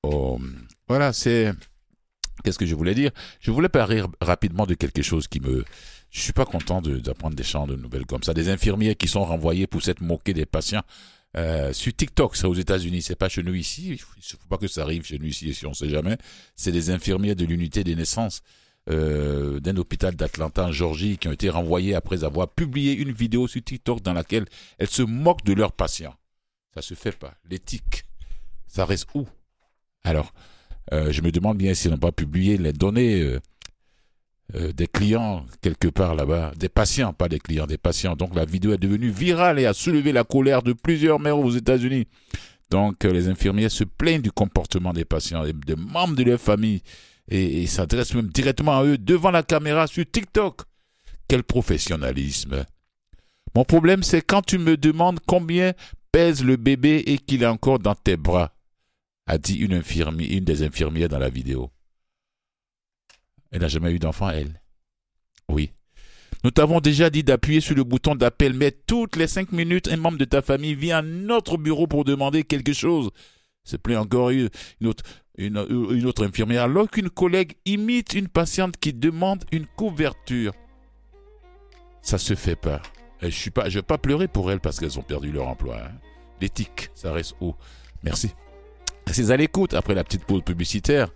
[0.04, 0.40] oh,
[0.88, 1.52] voilà, c'est...
[2.44, 3.10] Qu'est-ce que je voulais dire?
[3.40, 5.66] Je voulais parler rapidement de quelque chose qui me...
[6.12, 8.36] Je suis pas content d'apprendre des chants de nouvelles comme ça.
[8.36, 10.84] Des infirmiers qui sont renvoyés pour s'être moqués des patients
[11.36, 13.90] euh, sur TikTok, ça aux États-Unis, c'est pas chez nous ici.
[13.92, 16.18] Il faut pas que ça arrive chez nous ici, si on sait jamais.
[16.56, 18.42] C'est des infirmiers de l'unité des naissances
[18.90, 23.48] euh, d'un hôpital d'Atlanta en Georgie qui ont été renvoyés après avoir publié une vidéo
[23.48, 24.46] sur TikTok dans laquelle
[24.78, 26.16] elles se moquent de leurs patients.
[26.76, 27.34] Ça se fait pas.
[27.50, 28.06] L'éthique,
[28.68, 29.28] ça reste où?
[30.04, 30.34] Alors,
[30.92, 33.38] euh, je me demande bien s'ils n'ont pas publié les données
[34.56, 38.16] euh, euh, des clients quelque part là-bas, des patients, pas des clients, des patients.
[38.16, 41.52] Donc la vidéo est devenue virale et a soulevé la colère de plusieurs mères aux
[41.52, 42.08] États-Unis.
[42.70, 46.82] Donc les infirmiers se plaignent du comportement des patients et des membres de leur famille
[47.30, 50.62] et, s'adressent même directement à eux devant la caméra sur TikTok.
[51.28, 52.66] Quel professionnalisme.
[53.56, 55.74] Mon problème, c'est quand tu me demandes combien
[56.12, 58.54] pèse le bébé et qu'il est encore dans tes bras,
[59.26, 59.82] a dit une,
[60.20, 61.72] une des infirmières dans la vidéo.
[63.54, 64.60] Elle n'a jamais eu d'enfant, elle.
[65.48, 65.72] Oui.
[66.44, 69.98] Nous t'avons déjà dit d'appuyer sur le bouton d'appel, mais toutes les cinq minutes, un
[69.98, 73.12] membre de ta famille vient à notre bureau pour demander quelque chose.
[73.64, 79.68] C'est plus encore une autre, infirmière, alors qu'une collègue imite une patiente qui demande une
[79.68, 80.54] couverture.
[82.02, 82.82] Ça se fait pas.
[83.22, 85.78] je suis je vais pas pleurer pour elles parce qu'elles ont perdu leur emploi.
[85.78, 85.92] Hein.
[86.42, 87.56] L'éthique, ça reste haut.
[88.02, 88.32] Merci.
[89.08, 91.10] C'est à l'écoute après la petite pause publicitaire.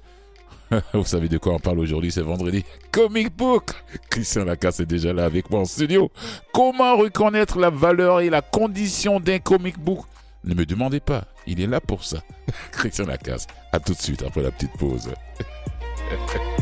[0.94, 2.64] Vous savez de quoi on parle aujourd'hui, c'est vendredi.
[2.92, 3.72] Comic Book
[4.10, 6.12] Christian Lacasse est déjà là avec moi en studio.
[6.54, 10.06] Comment reconnaître la valeur et la condition d'un comic book?
[10.44, 12.20] Ne me demandez pas, il est là pour ça.
[12.72, 15.10] Christian Lacasse, à tout de suite après la petite pause.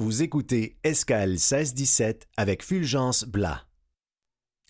[0.00, 3.66] Vous écoutez Escale 1617 avec Fulgence Blas.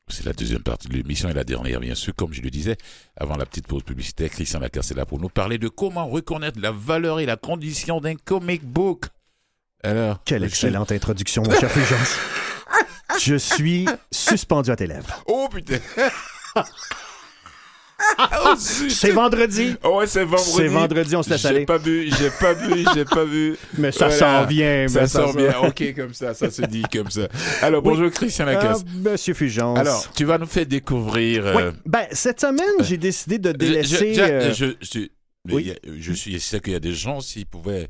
[0.08, 2.12] C'est la deuxième partie de l'émission et la dernière, bien sûr.
[2.16, 2.76] Comme je le disais,
[3.16, 6.58] avant la petite pause publicitaire, Christian Lacasse est là pour nous parler de comment reconnaître
[6.60, 9.04] la valeur et la condition d'un comic book.
[9.84, 10.20] Alors.
[10.24, 12.18] Quelle excellente introduction, mon cher Fulgence.
[13.20, 15.22] Je suis suspendu à tes lèvres.
[15.28, 15.78] Oh putain!
[18.18, 19.74] Oh, c'est vendredi.
[19.84, 20.52] ouais, c'est vendredi.
[20.56, 21.60] C'est vendredi, on se laisse aller.
[21.60, 23.56] J'ai pas vu, j'ai pas vu, j'ai pas vu.
[23.78, 24.88] Mais ça sent bien.
[24.88, 25.58] Ça sent bien.
[25.62, 27.28] OK, comme ça, ça se dit comme ça.
[27.62, 28.80] Alors, bonjour Christian Lacasse.
[28.80, 29.78] Euh, Monsieur Fulgence.
[29.78, 31.46] Alors, tu vas nous faire découvrir.
[31.46, 34.14] Euh, ben, cette semaine, j'ai décidé de délaisser.
[34.18, 35.00] Euh, je, je,
[35.50, 35.72] oui.
[35.98, 37.88] je suis sûr qu'il y a des gens, s'ils pouvaient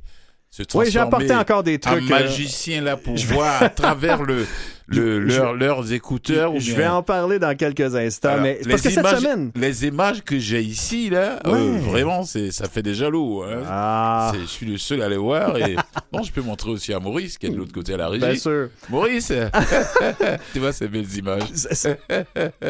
[0.50, 2.02] se transformer oui, j'ai apporté encore des trucs.
[2.10, 4.46] Un magicien là pour voir à travers le
[4.90, 6.58] le, leurs écouteurs.
[6.58, 9.52] Je vais en parler dans quelques instants, mais parce que cette semaine...
[9.54, 13.42] Les images que j'ai ici, là, euh, vraiment, c'est, ça fait des jaloux.
[13.42, 13.62] Hein.
[13.66, 14.32] Ah.
[14.40, 15.56] Je suis le seul à les voir.
[15.58, 15.76] Et...
[16.12, 18.24] bon, je peux montrer aussi à Maurice, qui est de l'autre côté à la régie.
[18.24, 18.68] Bien sûr.
[18.88, 19.32] Maurice,
[20.52, 21.42] tu vois ces belles images.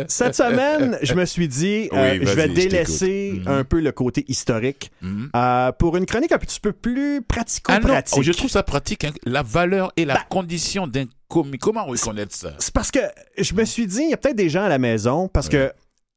[0.08, 3.48] Cette semaine, je me suis dit, euh, je vais délaisser mhm.
[3.48, 5.30] un peu le côté historique mhm.
[5.34, 8.18] euh, pour une chronique un petit peu plus pratico-pratique.
[8.18, 9.12] Ah je trouve ça pratique, hein.
[9.24, 12.52] la valeur et la bah, condition d'un Comment reconnaître ça?
[12.58, 13.00] C'est parce que
[13.38, 15.72] je me suis dit, il y a peut-être des gens à la maison, parce que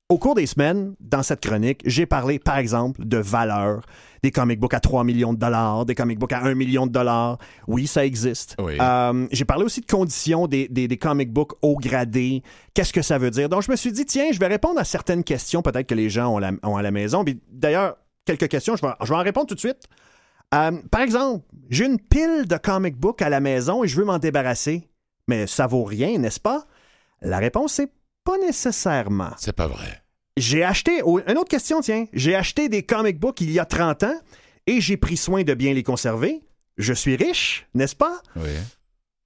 [0.10, 3.82] au cours des semaines, dans cette chronique, j'ai parlé, par exemple, de valeur,
[4.22, 6.92] des comic books à 3 millions de dollars, des comic books à 1 million de
[6.92, 7.38] dollars.
[7.68, 8.56] Oui, ça existe.
[8.60, 12.44] Euh, j'ai parlé aussi de conditions des, des, comic books haut gradés.
[12.74, 13.50] Qu'est-ce que ça veut dire?
[13.50, 16.10] Donc, je me suis dit, tiens, je vais répondre à certaines questions peut-être que les
[16.10, 17.26] gens ont, à la maison.
[17.52, 17.96] D'ailleurs,
[18.26, 19.88] quelques questions, je vais, je vais en répondre tout de suite.
[20.54, 24.06] Euh, par exemple, j'ai une pile de comic books à la maison et je veux
[24.06, 24.88] m'en débarrasser.
[25.28, 26.66] Mais ça vaut rien, n'est-ce pas?
[27.22, 27.92] La réponse est
[28.24, 29.32] pas nécessairement.
[29.38, 30.02] C'est pas vrai.
[30.38, 32.06] J'ai acheté, une autre question, tiens.
[32.14, 34.20] J'ai acheté des comic books il y a 30 ans
[34.66, 36.42] et j'ai pris soin de bien les conserver.
[36.78, 38.22] je suis riche, n'est-ce pas?
[38.36, 38.50] Oui.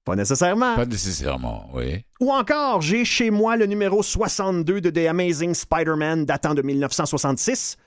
[0.03, 0.75] Pas nécessairement.
[0.75, 2.03] Pas nécessairement, oui.
[2.21, 7.77] Ou encore, j'ai chez moi le numéro 62 de The Amazing Spider-Man datant de 1966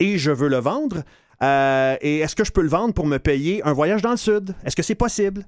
[0.00, 1.02] et je veux le vendre.
[1.42, 4.16] Euh, et est-ce que je peux le vendre pour me payer un voyage dans le
[4.16, 4.54] Sud?
[4.64, 5.44] Est-ce que c'est possible?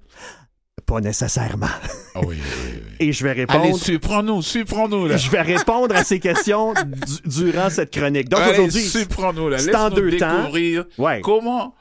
[0.87, 1.67] Pas nécessairement.
[2.15, 2.83] Ah oui, oui, oui.
[3.01, 3.61] Et je vais répondre.
[3.61, 5.17] Allez, surprends-nous, surprends-nous, là.
[5.17, 8.29] Je vais répondre à ces questions du- durant cette chronique.
[8.29, 9.59] Donc Allez, aujourd'hui, surprends-nous, là.
[9.59, 10.39] c'est en deux temps.
[10.41, 11.21] découvrir ouais.
[11.21, 11.75] comment...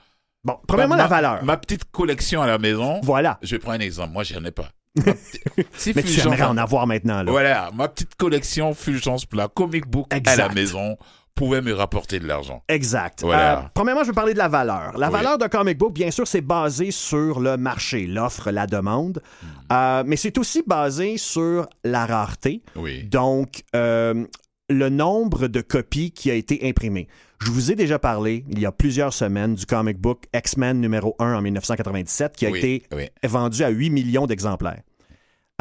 [0.44, 1.44] Bon, premièrement, ma, la valeur.
[1.44, 3.02] Ma petite collection à la maison.
[3.04, 3.38] Voilà.
[3.42, 4.14] Je prends un exemple.
[4.14, 4.70] Moi, j'en ai pas.
[5.06, 7.32] Mais tu aimerais en avoir maintenant, là.
[7.32, 10.98] Voilà, ma petite collection Fulgence Plat, comic book à la maison,
[11.40, 12.62] pouvait me rapporter de l'argent.
[12.68, 13.22] Exact.
[13.24, 13.60] Voilà.
[13.60, 14.98] Euh, premièrement, je veux parler de la valeur.
[14.98, 15.14] La Oui.
[15.14, 19.48] valeur d'un comic book, bien sûr, c'est basé sur le marché, l'offre, la demande, Hmm.
[19.72, 23.04] Euh, mais c'est aussi basé sur la rareté, Oui.
[23.04, 24.26] donc euh,
[24.70, 27.08] le nombre de copies qui a été imprimé.
[27.42, 31.16] Je vous ai déjà parlé, il y a plusieurs semaines, du comic book X-Men numéro
[31.20, 33.08] 1 en 1997 qui a oui, été oui.
[33.24, 34.82] vendu à 8 millions d'exemplaires.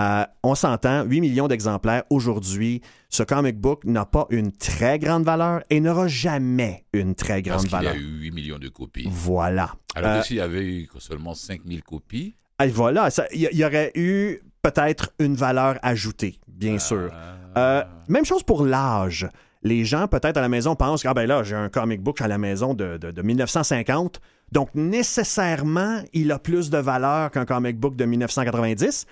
[0.00, 5.24] Euh, on s'entend, 8 millions d'exemplaires aujourd'hui, ce comic book n'a pas une très grande
[5.24, 7.92] valeur et n'aura jamais une très Parce grande y valeur.
[7.94, 9.08] a eu 8 millions de copies.
[9.10, 9.72] Voilà.
[9.96, 12.34] Alors Euh, que s'il y avait eu seulement 5000 copies?
[12.62, 17.10] Et voilà, il y, y aurait eu peut-être une valeur ajoutée, bien sûr.
[17.56, 19.28] Euh, même chose pour l'âge.
[19.64, 22.20] Les gens, peut-être à la maison, pensent que ah, ben là, j'ai un comic book
[22.20, 24.20] à la maison de, de- de 1950,
[24.52, 29.06] donc nécessairement, il a plus de valeur qu'un comic book de 1990.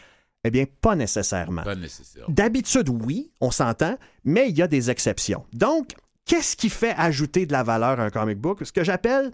[0.47, 1.63] Eh bien, pas nécessairement.
[1.65, 2.25] Pas nécessaire.
[2.29, 5.45] D'habitude, oui, on s'entend, mais il y a des exceptions.
[5.53, 5.91] Donc,
[6.25, 8.65] qu'est-ce qui fait ajouter de la valeur à un comic book?
[8.65, 9.33] Ce que j'appelle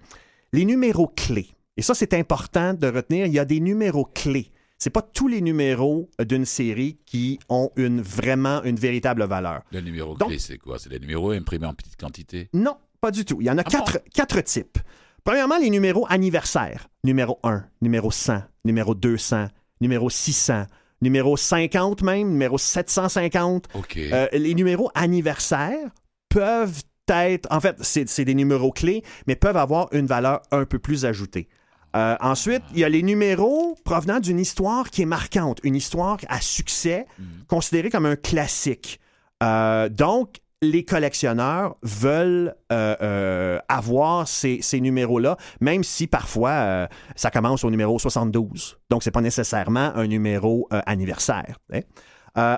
[0.55, 1.49] les numéros clés.
[1.77, 3.27] Et ça, c'est important de retenir.
[3.27, 4.51] Il y a des numéros clés.
[4.79, 9.63] C'est pas tous les numéros d'une série qui ont une, vraiment une véritable valeur.
[9.71, 10.79] Le numéro Donc- clé, c'est quoi?
[10.79, 12.49] C'est les numéros imprimés en petite quantité?
[12.55, 13.37] Non, pas du tout.
[13.41, 14.79] Il y en a Ah quatre, quatre types.
[15.25, 16.89] Premièrement, les numéros anniversaires.
[17.05, 19.47] Numéro 1, numéro 100, numéro 200,
[19.81, 20.67] numéro 600,
[21.03, 23.69] numéro 50 même, numéro 750.
[23.75, 23.99] Ok.
[23.99, 25.91] Euh, les numéros anniversaires
[26.31, 30.79] peuvent être, en fait, c'est des numéros clés, mais peuvent avoir une valeur un peu
[30.79, 31.49] plus ajoutée.
[31.95, 36.17] Euh, ensuite, il y a les numéros provenant d'une histoire qui est marquante, une histoire
[36.29, 37.07] à succès,
[37.49, 38.99] considérée comme un classique.
[39.43, 46.87] Euh, donc, les collectionneurs veulent euh, euh, avoir ces, ces numéros-là, même si parfois euh,
[47.17, 48.79] ça commence au numéro 72.
[48.89, 51.57] Donc, c'est pas nécessairement un numéro anniversaire.
[51.73, 51.81] hein.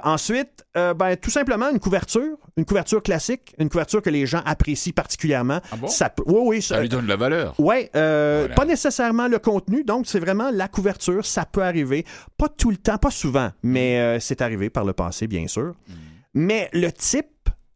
[0.05, 4.93] Ensuite, ben, tout simplement une couverture, une couverture classique, une couverture que les gens apprécient
[4.93, 5.59] particulièrement.
[5.73, 5.89] Ah bon?
[5.89, 7.55] Ça peut- oui, oui, ça- Ça lui donne de la valeur.
[7.59, 8.55] Euh, Voilà.
[8.55, 12.05] pas nécessairement le contenu, donc c'est vraiment la couverture, ça peut arriver.
[12.39, 15.75] Pas tout le temps, pas souvent, mais euh, c'est arrivé par le passé, bien sûr.
[16.35, 17.27] Mais le type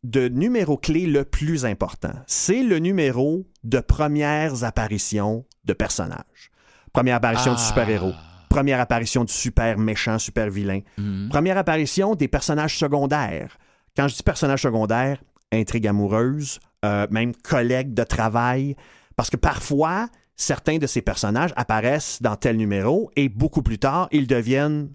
[0.05, 6.51] de numéro clé le plus important, c'est le numéro de premières apparitions de personnages.
[6.93, 7.67] Première apparition du Ah.
[7.69, 8.13] super-héros,
[8.49, 11.29] première apparition du super méchant, super vilain, Mhm.
[11.31, 13.59] première apparition des personnages secondaires.
[13.97, 18.77] Quand je dis personnages secondaires, intrigue amoureuse, euh, même collègues de travail,
[19.17, 24.09] parce que parfois, certains de ces personnages apparaissent dans tel numéro et beaucoup plus tard,
[24.13, 24.93] ils deviennent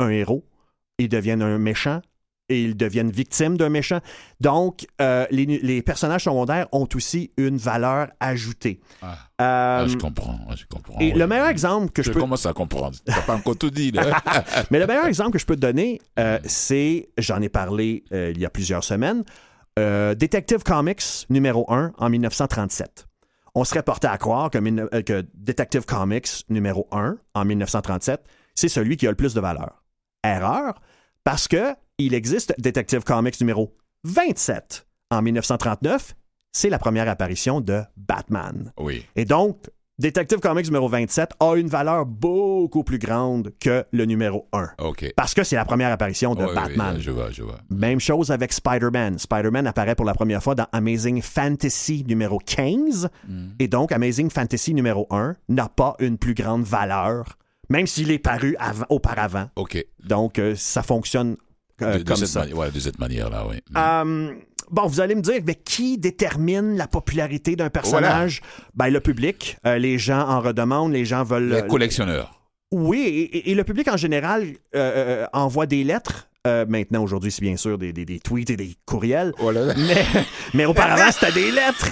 [0.00, 0.44] un héros,
[0.98, 2.00] ils deviennent un méchant
[2.48, 4.00] et ils deviennent victimes d'un méchant.
[4.40, 8.80] Donc, euh, les, personnages secondaires ont aussi une valeur ajoutée.
[9.02, 10.98] Ah, Euh, ah, je comprends, ah, je comprends.
[10.98, 12.96] et le meilleur exemple que je, Je peux commence à comprendre.
[13.04, 14.22] T'as pas encore tout dit, là.
[14.70, 18.38] Mais le meilleur exemple que je peux te donner, euh, c'est, j'en ai parlé il
[18.38, 19.24] y a plusieurs semaines,
[19.76, 23.06] Detective Comics numéro 1 en 1937.
[23.54, 28.22] On serait porté à croire que, que Detective Comics numéro 1 en 1937,
[28.54, 29.82] c'est celui qui a le plus de valeur.
[30.24, 30.80] Erreur,
[31.24, 36.14] parce que il existe Detective Comics numéro 27 en 1939.
[36.52, 38.72] C'est la première apparition de Batman.
[38.78, 39.04] Oui.
[39.14, 44.46] Et donc, Detective Comics numéro 27 a une valeur beaucoup plus grande que le numéro
[44.52, 44.68] 1.
[44.78, 45.10] OK.
[45.16, 46.96] Parce que c'est la première apparition de Batman.
[46.96, 47.60] ouais, je vois, je vois.
[47.70, 49.18] Même chose avec Spider-Man.
[49.18, 53.08] Spider-Man apparaît pour la première fois dans Amazing Fantasy numéro 15.
[53.26, 53.48] Mm.
[53.58, 57.38] Et donc, Amazing Fantasy numéro 1 n'a pas une plus grande valeur,
[57.70, 59.48] même s'il est paru avant- auparavant.
[59.56, 59.82] OK.
[60.04, 61.36] Donc, euh, ça fonctionne
[61.82, 62.40] euh, de, de comme cette ça.
[62.40, 63.56] mani- ouais, de cette manière-là, oui.
[63.76, 64.32] Euh,
[64.70, 68.40] bon, vous allez me dire, mais qui détermine la popularité d'un personnage?
[68.74, 69.58] Ben, le public.
[69.66, 71.48] Euh, les gens en redemandent, les gens veulent...
[71.52, 72.32] Les collectionneurs.
[72.72, 76.28] Oui, et, le public en général euh, envoie des lettres.
[76.48, 79.32] Euh, maintenant, aujourd'hui, c'est bien sûr des, des- des tweets et des courriels.
[79.38, 79.72] Voilà.
[79.76, 80.04] Mais,
[80.54, 81.88] mais auparavant, c'était des lettres.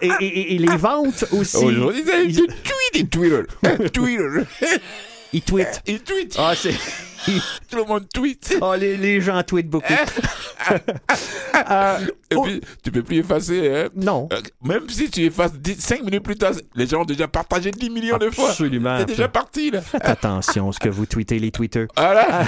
[0.00, 1.56] Et, et- et- et les ventes aussi.
[1.56, 3.42] Aujourd'hui, c'est des tweets et Twitter.
[3.92, 4.28] Twitter.
[5.32, 5.82] ils tweetent.
[5.86, 6.36] Ils tweetent.
[6.38, 6.74] Ah, c'est...
[7.70, 8.56] Tout le monde tweet.
[8.60, 9.92] ah, les, les gens tweetent beaucoup.
[11.70, 11.98] Euh,
[12.30, 13.68] Et oh, puis, tu peux plus effacer.
[13.84, 13.88] hein?
[13.94, 14.28] non.
[14.32, 17.90] Euh, Même si tu effaces 5 minutes plus tard, les gens ont déjà partagé 10
[17.90, 18.48] millions de fois.
[18.50, 18.96] Absolument.
[19.00, 19.80] C'est déjà parti, là.
[20.00, 21.88] Attention à ce que vous tweetez, les tweeters.
[21.96, 22.44] Voilà.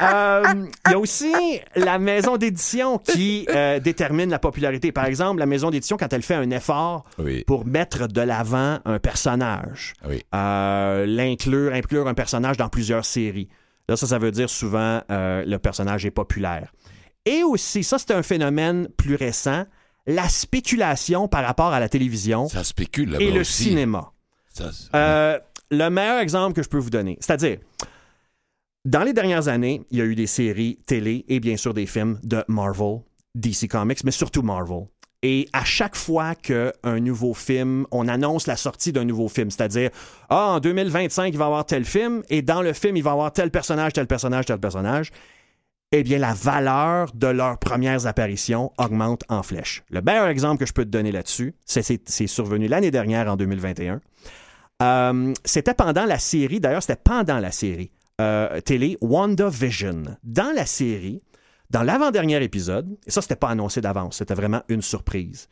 [0.00, 1.32] Euh, Il y a aussi
[1.76, 4.90] la maison d'édition qui euh, détermine la popularité.
[4.92, 7.44] Par exemple, la maison d'édition, quand elle fait un effort Oui.
[7.46, 10.22] pour mettre de l'avant un personnage, Oui.
[10.32, 13.48] l'inclure, inclure un personnage dans plusieurs séries.
[13.92, 16.72] Là, ça, ça veut dire souvent euh, le personnage est populaire.
[17.26, 19.66] Et aussi, ça, c'est un phénomène plus récent,
[20.06, 23.64] la spéculation par rapport à la télévision Ça spécule et le aussi.
[23.64, 24.10] cinéma.
[24.48, 25.38] Ça, Euh,
[25.70, 27.58] le meilleur exemple que je peux vous donner, c'est-à-dire,
[28.86, 31.84] dans les dernières années, il y a eu des séries télé et bien sûr des
[31.84, 33.00] films de Marvel,
[33.34, 34.84] DC Comics, mais surtout Marvel.
[35.24, 39.90] Et à chaque fois qu'un nouveau film, on annonce la sortie d'un nouveau film, c'est-à-dire,
[40.28, 43.10] ah, en 2025, il va y avoir tel film, et dans le film, il va
[43.10, 45.10] y avoir tel personnage, tel personnage, tel personnage,
[45.92, 49.84] eh bien, la valeur de leurs premières apparitions augmente en flèche.
[49.90, 54.00] Le meilleur exemple que je peux te donner là-dessus, c'est- survenu l'année dernière, en 2021.
[54.82, 60.02] Euh, c'était pendant la série, d'ailleurs, c'était pendant la série euh, télé WandaVision.
[60.24, 61.22] Dans la série,
[61.72, 65.48] dans l'avant-dernier épisode, et ça, c'était pas annoncé d'avance, c'était vraiment une surprise.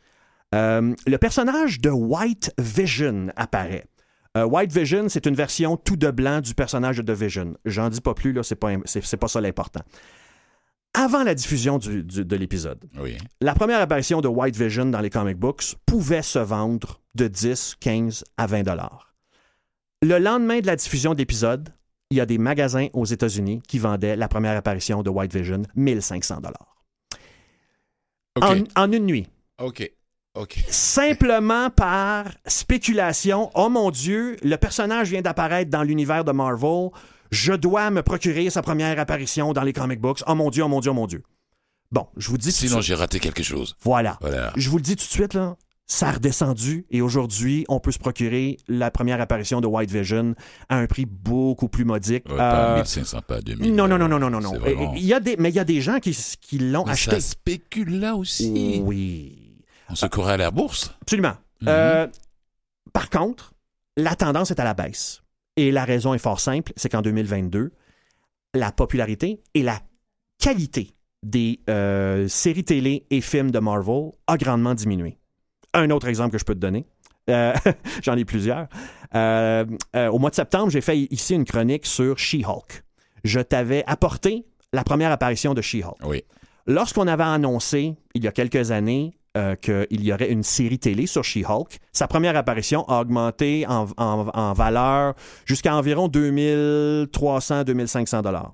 [0.53, 3.85] euh, le personnage de White Vision apparaît.
[4.37, 7.55] Euh, White Vision, c'est une version tout de blanc du personnage de The Vision.
[7.65, 9.81] J'en dis pas plus, là, c'est pas, c'est, pas ça l'important.
[10.93, 13.17] Avant la diffusion du- du- de l'épisode, Oui.
[13.39, 17.75] la première apparition de White Vision dans les comic books pouvait se vendre de 10,
[17.79, 19.13] 15 à 20 dollars.
[20.01, 21.69] Le lendemain de la diffusion de l'épisode,
[22.11, 25.63] il y a des magasins aux États-Unis qui vendaient la première apparition de White Vision
[25.75, 26.75] 1500 dollars.
[28.35, 28.43] OK.
[28.75, 29.27] En, en une nuit.
[29.59, 29.89] OK.
[30.35, 30.63] OK.
[30.69, 33.49] Simplement par spéculation.
[33.55, 36.89] Oh mon Dieu, le personnage vient d'apparaître dans l'univers de Marvel.
[37.31, 40.21] Je dois me procurer sa première apparition dans les comic books.
[40.27, 41.23] Oh mon Dieu, oh mon Dieu, oh mon Dieu.
[41.91, 43.75] Bon, je vous dis Sinon, j'ai raté quelque chose.
[43.81, 44.17] Voilà.
[44.21, 44.53] Voilà.
[44.55, 45.57] Je vous le dis tout de suite, là,
[45.93, 50.35] ça a redescendu et aujourd'hui, on peut se procurer la première apparition de White Vision
[50.69, 52.29] à un prix beaucoup plus modique.
[52.29, 53.75] Ouais, pas Euh, 1500, pas 2000.
[53.75, 54.53] non, non, non, non, non, non, non.
[54.57, 57.19] Vraiment- Il y a des, mais il y a des gens qui, qui l'ont acheté.
[57.19, 58.79] ça spécule là aussi.
[58.85, 59.57] Oui,
[59.89, 60.95] On se courait à la bourse.
[61.01, 61.33] absolument.
[61.61, 61.67] Mhm.
[61.67, 62.07] Euh,
[62.93, 63.53] par contre,
[63.97, 65.21] la tendance est à la baisse.
[65.57, 67.71] Et la raison est fort simple, c'est qu'en 2022,
[68.53, 69.79] la popularité et la
[70.39, 75.17] qualité des euh, séries télé et films de Marvel a grandement diminué.
[75.73, 76.85] Un autre exemple que je peux te donner,
[77.29, 77.53] euh,
[78.03, 78.67] j'en ai plusieurs.
[79.15, 79.65] Euh,
[79.95, 82.83] euh, au mois de septembre, j'ai fait ici une chronique sur She-Hulk.
[83.23, 85.97] Je t'avais apporté la première apparition de She-Hulk.
[86.05, 86.23] Oui.
[86.67, 91.05] Lorsqu'on avait annoncé, il y a quelques années, euh, qu'il y aurait une série télé
[91.07, 95.13] sur She-Hulk, sa première apparition a augmenté en, en- en valeur
[95.45, 98.53] jusqu'à environ 2300-2500 dollars.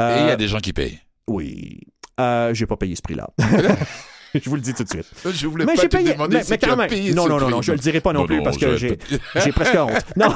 [0.00, 1.00] Euh, Et il y a des gens qui payent.
[1.26, 1.80] Oui.
[2.20, 3.28] Euh, j'ai pas payé ce prix-là.
[4.34, 5.06] je vous le dis tout de suite.
[5.24, 6.12] Je voulais Mais pas te payé.
[6.12, 6.88] demander Mais, si mais quand même.
[6.88, 8.96] payé Non, non, non, non, je le dirai pas non, plus parce que j'ai,
[9.52, 10.04] presque honte.
[10.16, 10.34] Non.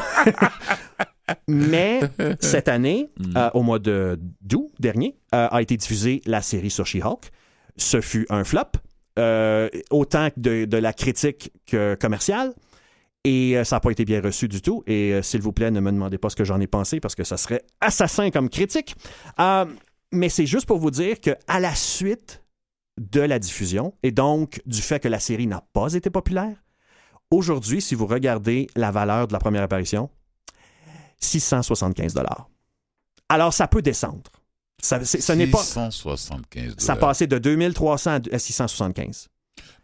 [1.49, 2.01] Mais
[2.41, 3.37] cette année, Mm.
[3.37, 7.31] euh, au mois de d'août dernier, euh, a été diffusée la série sur She-Hulk.
[7.77, 8.65] Ce fut un flop,
[9.19, 12.53] euh, autant de, de la critique que commerciale.
[13.25, 14.83] Et ça n'a pas été bien reçu du tout.
[14.89, 17.23] Et s'il vous plaît, ne me demandez pas ce que j'en ai pensé parce que
[17.23, 18.97] ça serait assassin comme critique.
[20.11, 22.42] Mais c'est juste pour vous dire que à la suite
[23.01, 26.57] de la diffusion et donc du fait que la série n'a pas été populaire,
[27.31, 30.11] aujourd'hui, si vous regardez la valeur de la première apparition,
[31.21, 32.49] 675 dollars.
[33.29, 34.31] Alors ça peut descendre.
[34.83, 39.29] Ça, ce n'est pas 675 ça passé de 2300 à 675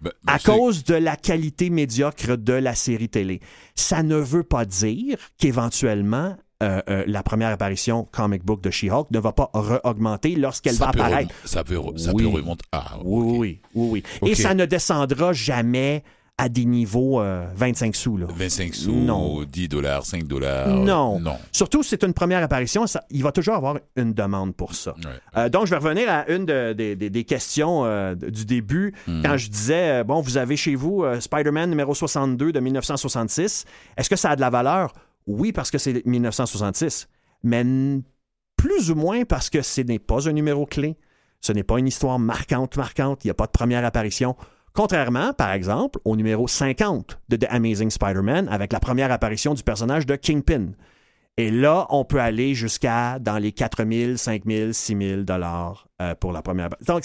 [0.01, 3.41] Ben, ben, à c'est- cause de la qualité médiocre de la série télé.
[3.77, 9.11] Ça ne veut pas dire qu'éventuellement, euh, euh, la première apparition comic book de She-Hulk
[9.11, 11.35] ne va pas re-augmenter lorsqu'elle va peut apparaître.
[11.45, 12.23] Ça peut, ça Oui.
[12.25, 12.65] peut remonter.
[12.73, 14.31] Ah, Oui, oui, oui, oui.
[14.31, 16.03] Et ça ne descendra jamais
[16.41, 18.17] à des niveaux euh, 25 sous.
[18.17, 18.27] Là.
[18.31, 19.43] 25 sous, Non.
[19.43, 20.69] 10 dollars, 5 dollars.
[20.69, 21.19] Non.
[21.19, 21.37] Non.
[21.51, 24.95] Surtout c'est une première apparition, ça- il va toujours avoir une demande pour ça.
[24.99, 25.11] Ouais.
[25.37, 29.23] Euh, donc, je vais revenir à une de- des- questions euh, du début, Hmm.
[29.25, 33.65] quand je disais, euh, bon, vous avez chez vous euh, Spider-Man numéro 62 de 1966.
[33.97, 34.93] Est-ce que ça a de la valeur?
[35.29, 37.07] Oui, parce que c'est 1966,
[37.45, 37.63] mais
[38.57, 40.97] plus ou moins parce que ce n'est pas un numéro clé.
[41.41, 43.25] Ce n'est pas une histoire marquante, marquante.
[43.25, 44.35] Il n'y a pas de première apparition.
[44.73, 49.63] Contrairement, par exemple, au numéro 50 de The Amazing Spider-Man, avec la première apparition du
[49.63, 50.73] personnage de Kingpin.
[51.37, 55.89] Et là, on peut aller jusqu'à dans les 4 000, 5 000, 6 000 dollars
[56.01, 56.71] euh, pour la première.
[56.87, 57.05] Donc,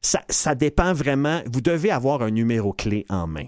[0.00, 1.40] ça dépend vraiment.
[1.50, 3.46] Vous devez avoir un numéro clé en main.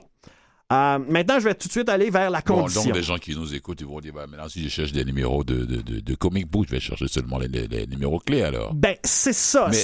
[0.75, 2.85] Euh, maintenant, je vais tout de suite aller vers la Bon, condition.
[2.85, 5.05] donc les gens qui nous écoutent, ils vont dire, bah, maintenant si je cherche des
[5.05, 8.19] numéros de, de, de, de comic book, je vais chercher seulement les, les- les numéros
[8.19, 8.75] clés alors.
[8.75, 9.69] Ben, c'est ça.
[9.71, 9.75] Mais,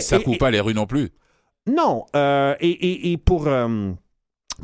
[0.00, 1.10] ça et- coupe pas les rues non plus.
[1.66, 2.04] Non.
[2.16, 3.92] euh, et, et- et pour, euh,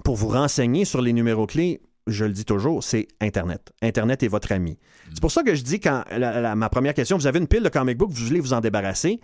[0.03, 3.73] pour vous renseigner sur les numéros clés, je le dis toujours, c'est Internet.
[3.83, 4.79] Internet est votre ami.
[5.13, 7.49] C'est pour ça que je dis, quand la- la- ma première question, vous avez une
[7.49, 9.21] pile de comic book, vous voulez vous en débarrasser.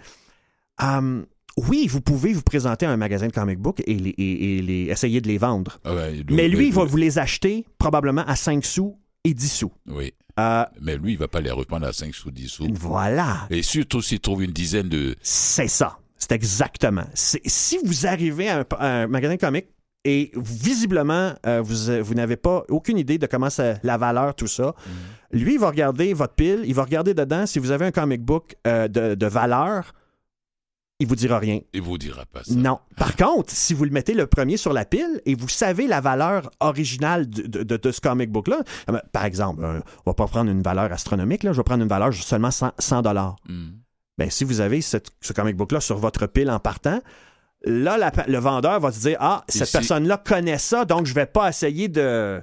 [0.83, 1.23] Euh,
[1.57, 4.63] oui, vous pouvez vous présenter à un magasin de comic book et, les, et- et
[4.63, 5.79] les, essayer de les vendre.
[5.85, 9.35] Ah ouais, le- Mais lui, il va vous les acheter probablement à 5 sous et
[9.35, 9.73] 10 sous.
[9.89, 10.13] Oui.
[10.41, 12.67] Euh, Mais lui, il va pas les reprendre à 5 sous, 10 sous.
[12.73, 13.47] voilà.
[13.51, 15.15] Et surtout s'il trouve une dizaine de.
[15.21, 15.99] C'est ça.
[16.17, 17.05] C'est exactement.
[17.15, 19.67] Si vous arrivez à un, à un magasin de comics
[20.05, 24.35] et visiblement, euh, vous, euh, vous n'avez pas aucune idée de comment ça, la valeur,
[24.35, 24.75] tout ça,
[25.33, 27.45] lui, il va regarder votre pile, il va regarder dedans.
[27.47, 29.93] Si vous avez un comic book euh, de, de valeur,
[31.03, 31.61] il vous dira rien.
[31.73, 32.55] Il vous dira pas ça.
[32.55, 32.79] Non.
[32.97, 36.01] Par contre, si vous le mettez le premier sur la pile et vous savez la
[36.01, 40.15] valeur originale de, de- de- de ce comic book-là, euh, par exemple, euh, on va
[40.15, 43.37] pas prendre une valeur astronomique, là, je vais prendre une valeur seulement 100 dollars.
[43.49, 43.71] Hmm.
[44.19, 47.01] Ben, si vous avez cette- ce comic book-là sur votre pile en partant,
[47.65, 51.27] là, la- le vendeur va se dire Ah, cette personne-là connaît ça, donc je vais
[51.27, 52.41] pas essayer de,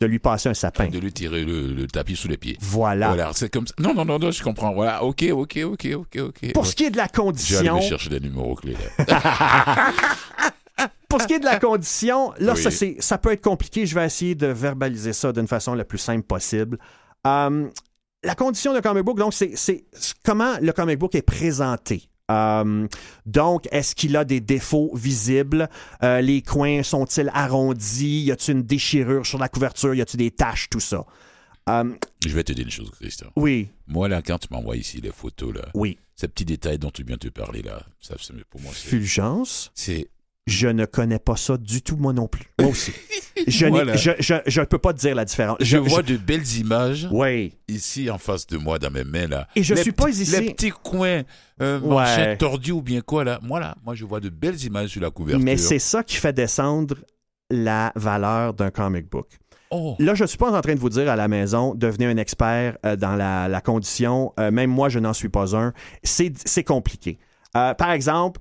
[0.00, 0.88] de lui passer un sapin.
[0.88, 2.56] De lui tirer le, le tapis sous les pieds.
[2.60, 3.08] Voilà.
[3.08, 3.74] Voilà, c'est comme ça.
[3.78, 4.72] Non, non, non, non, je comprends.
[4.74, 6.52] Voilà, ok, ok, ok, ok, ok.
[6.52, 8.76] Pour ce qui est de la Je vais condition, chercher des numéros clés
[9.08, 9.92] là.
[11.08, 12.62] pour ce qui est de la condition, là, Oui.
[12.62, 13.86] ça, ça peut être compliqué.
[13.86, 16.78] Je vais essayer de verbaliser ça d'une façon la plus simple possible.
[17.26, 17.68] Euh,
[18.22, 19.84] la condition de comic book, donc, c'est
[20.24, 22.08] comment le comic book est présenté.
[22.30, 22.88] Euh,
[23.24, 25.68] donc, est-ce qu'il a des défauts visibles?
[26.02, 28.22] Euh, les coins sont-ils arrondis?
[28.24, 29.94] Y a-t-il une déchirure sur la couverture?
[29.94, 30.68] Y a-t-il des taches?
[30.68, 31.04] Tout ça?
[31.68, 33.28] Euh, je vais te dire une chose, Christian.
[33.36, 35.98] oui, Moi, là, quand tu m'envoies ici les photos, là, oui.
[36.14, 38.14] ces petits détails dont tu viens de parler, là, ça,
[38.50, 38.88] pour moi, c'est.
[38.88, 40.08] Fulgence, c'est-
[40.46, 42.44] je ne connais pas ça du tout, moi non plus.
[42.60, 42.92] Moi aussi.
[43.46, 43.96] Je ne Voilà.
[43.96, 45.58] je, je, je peux pas te dire la différence.
[45.60, 47.54] Je, vois de belles images Oui.
[47.68, 49.46] ici en face de moi, dans mes mains, là.
[49.56, 51.22] Et je Les suis pas ici- Les petits coins
[51.60, 52.36] euh, Ouais.
[52.38, 53.38] tordues ou bien quoi, là.
[53.42, 55.44] Moi, là, moi, je vois de belles images sur la couverture.
[55.44, 56.96] Mais c'est ça qui fait descendre
[57.50, 59.28] la valeur d'un comic book.
[59.70, 59.96] Oh!
[59.98, 62.16] Là, je ne suis pas en train de vous dire à la maison, devenez un
[62.18, 64.32] expert euh, dans la, la condition.
[64.38, 65.72] Euh, même moi, je n'en suis pas un.
[66.04, 67.18] C'est c'est compliqué.
[67.56, 68.40] Euh, par exemple,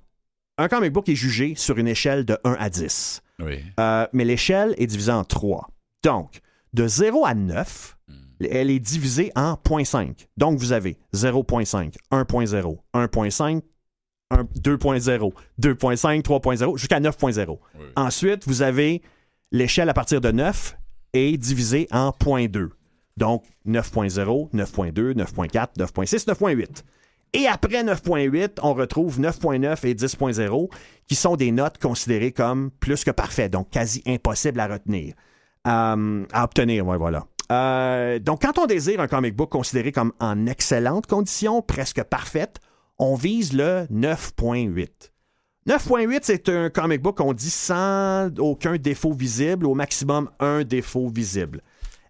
[0.58, 3.22] un comic book est jugé sur une échelle de 1 à 10.
[3.40, 3.60] Oui.
[3.80, 5.70] Euh, mais l'échelle est divisée en 3.
[6.04, 6.42] Donc,
[6.74, 8.46] de 0 à 9, Hmm.
[8.52, 10.28] elle est divisée en 0.5.
[10.38, 13.62] Donc, vous avez 0.5, 1.0, 1.5,
[14.32, 17.60] un- 2.0, 2.5, 3.0, jusqu'à 9.0.
[17.80, 17.86] Oui.
[17.96, 19.02] Ensuite, vous avez
[19.52, 20.78] l'échelle à partir de 9
[21.14, 22.70] est divisée en 0.2.
[23.18, 26.84] Donc, 9.0, 9.2, 9.4, 9.6, 9.8.
[27.38, 30.70] Et après 9.8, on retrouve 9.9 et 10.0
[31.06, 35.16] qui sont des notes considérées comme plus que parfaites, donc quasi impossibles à retenir,
[35.68, 37.26] euh, à obtenir, voilà.
[37.52, 42.62] Euh, donc, quand on désire un comic book considéré comme en excellente condition, presque parfaite,
[43.00, 44.88] on vise le 9.8.
[45.68, 51.10] 9.8, c'est un comic book qu'on dit sans aucun défaut visible, au maximum un défaut
[51.10, 51.62] visible.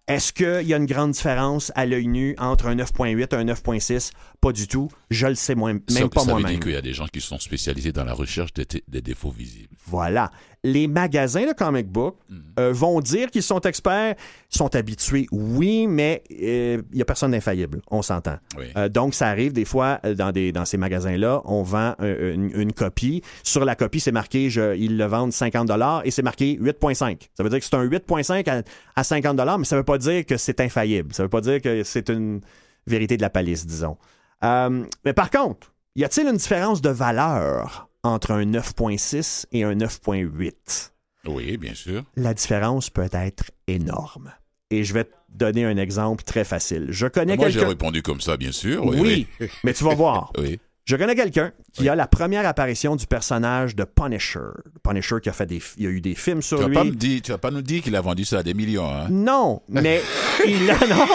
[0.07, 3.45] Est-ce qu'il y a une grande différence à l'œil nu entre un 9.8 et un
[3.45, 4.11] 9.6?
[4.39, 4.87] Pas du tout.
[5.09, 6.51] Je le sais moi, même ça, pas ça veut moi-même.
[6.51, 9.31] dire qu'il y a des gens qui sont spécialisés dans la recherche des, des défauts
[9.31, 9.75] visibles.
[9.87, 10.29] Voilà.
[10.68, 12.41] Les magasins de comic book Mhm.
[12.59, 14.16] euh, vont dire qu'ils sont experts,
[14.49, 18.38] sont habitués, oui, mais euh, il n'y a personne d'infaillible, on s'entend.
[18.57, 18.66] Oui.
[18.76, 22.34] Euh, donc, ça arrive des fois euh, dans, des, dans ces magasins-là, on vend euh,
[22.34, 23.22] une, une copie.
[23.43, 25.70] Sur la copie, c'est marqué, je- ils le vendent 50
[26.03, 27.30] et c'est marqué 8,5.
[27.36, 28.63] Ça veut dire que c'est un 8,5 à,
[28.95, 31.13] à 50 mais ça ne veut pas dire que c'est infaillible.
[31.13, 32.41] Ça ne veut pas dire que c'est une
[32.88, 33.97] vérité de la palisse, disons.
[34.43, 39.73] Euh, mais par contre, y a-t-il une différence de valeur entre un 9,6 et un
[39.75, 40.91] 9,8?
[41.27, 42.03] Oui, bien sûr.
[42.15, 44.31] La différence peut être énorme.
[44.71, 46.87] Et je vais te donner un exemple très facile.
[46.89, 47.69] Je connais Moi, j'ai quelqu'un.
[47.69, 48.85] répondu comme ça, bien sûr.
[48.85, 49.27] Oui, Oui.
[49.39, 49.49] oui.
[49.63, 50.31] mais tu vas voir.
[50.37, 50.59] Oui.
[50.85, 54.39] Je connais quelqu'un qui a la première apparition du personnage de Punisher.
[54.83, 56.75] Punisher qui a fait des, il y a eu des films Tu sur vas lui.
[56.75, 58.87] pas me dire, tu vas pas nous dire qu'il a vendu ça à des millions,
[58.87, 59.07] hein?
[59.09, 59.99] Non, mais
[60.47, 61.07] il a non,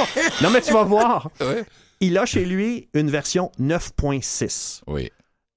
[0.42, 1.30] non mais tu vas voir.
[1.40, 1.62] Oui.
[2.00, 4.80] Il a chez lui une version 9.6.
[4.88, 5.10] Oui.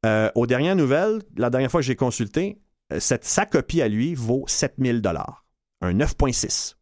[0.05, 3.87] Euh, aux dernières nouvelles, la dernière fois que j'ai consulté, euh, cette, sa copie à
[3.87, 5.45] lui vaut 7000 dollars.
[5.81, 6.75] Un 9.6.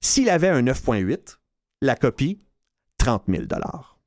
[0.00, 1.38] S'il avait un 9.8,
[1.82, 2.40] la copie,
[2.98, 3.98] 30 000 dollars.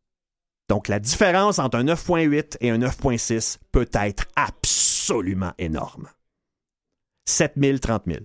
[0.69, 6.09] Donc la différence entre un 9.8 et un 9.6 peut être absolument énorme.
[7.25, 8.19] 7 000, 30 000.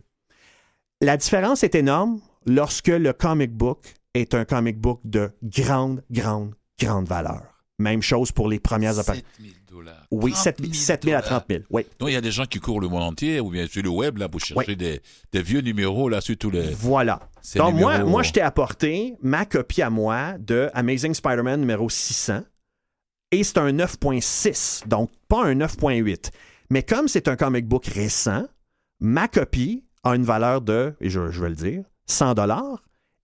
[1.01, 6.55] La différence est énorme lorsque le comic book est un comic book de grande, grande,
[6.79, 7.58] grande valeur.
[7.79, 8.95] Même chose pour les premières.
[8.95, 10.07] 7 000 dollars.
[10.11, 10.61] Oui, 7
[11.05, 11.63] 000 à 30 000.
[11.71, 11.87] Oui.
[12.01, 13.89] Donc, il y a des gens qui courent le monde entier ou bien sur le
[13.89, 15.01] web là, pour chercher des,
[15.33, 16.73] des vieux numéros là, sur tous les.
[16.75, 17.21] Voilà.
[17.41, 18.11] ces Donc, moi, numéros.
[18.11, 22.41] moi, je t'ai apporté ma copie à moi de Amazing Spider-Man numéro 600.
[23.31, 26.31] Et c'est un 9.6, donc pas un 9.8.
[26.71, 28.47] Mais comme c'est un comic book récent,
[29.01, 32.35] ma copie a une valeur de, et je, je vais le dire, 100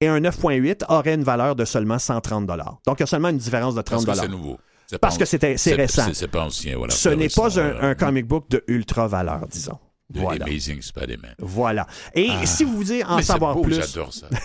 [0.00, 3.38] et un 9.8 aurait une valeur de seulement 130 Donc, il y a seulement une
[3.38, 4.58] différence de 30 Parce que c'est nouveau.
[4.86, 6.06] C'est Parce que c'est récent.
[6.12, 6.92] C'est pas ancien, voilà.
[6.92, 9.78] Ce n'est pas un, comic book de ultra valeur, disons.
[10.10, 10.44] De Voilà.
[10.44, 11.34] Amazing Spider-Man.
[11.38, 11.86] Voilà.
[12.14, 12.44] Et Ah.
[12.44, 14.28] si vous voulez en Mais savoir beau, plus, J'adore ça.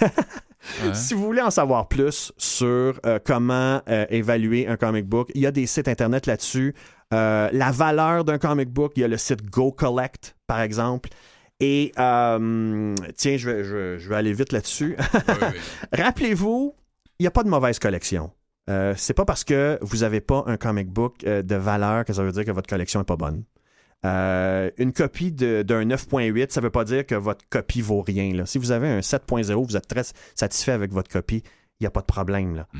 [0.83, 0.93] Hein?
[0.93, 5.41] si vous voulez en savoir plus sur euh, comment euh, évaluer un comic book, il
[5.41, 6.75] y a des sites internet là-dessus.
[7.13, 11.09] Euh, la valeur d'un comic book, il y a le site Go Collect, par exemple.
[11.59, 14.95] Et euh, tiens, je vais, je vais- je vais aller vite là-dessus.
[15.13, 15.59] Oui, oui.
[16.01, 16.73] Rappelez-vous,
[17.19, 18.31] il n'y a pas de mauvaise collection.
[18.69, 22.13] Euh, c'est pas parce que vous n'avez pas un comic book euh, de valeur que
[22.13, 23.43] ça veut dire que votre collection n'est pas bonne.
[24.05, 28.33] Euh, une copie d'un 9.8, ça ne veut pas dire que votre copie vaut rien.
[28.33, 28.45] là.
[28.45, 30.03] Si vous avez un 7.0, vous êtes très
[30.35, 31.43] satisfait avec votre copie,
[31.79, 32.55] il n'y a pas de problème.
[32.55, 32.67] Là.
[32.71, 32.79] Mm.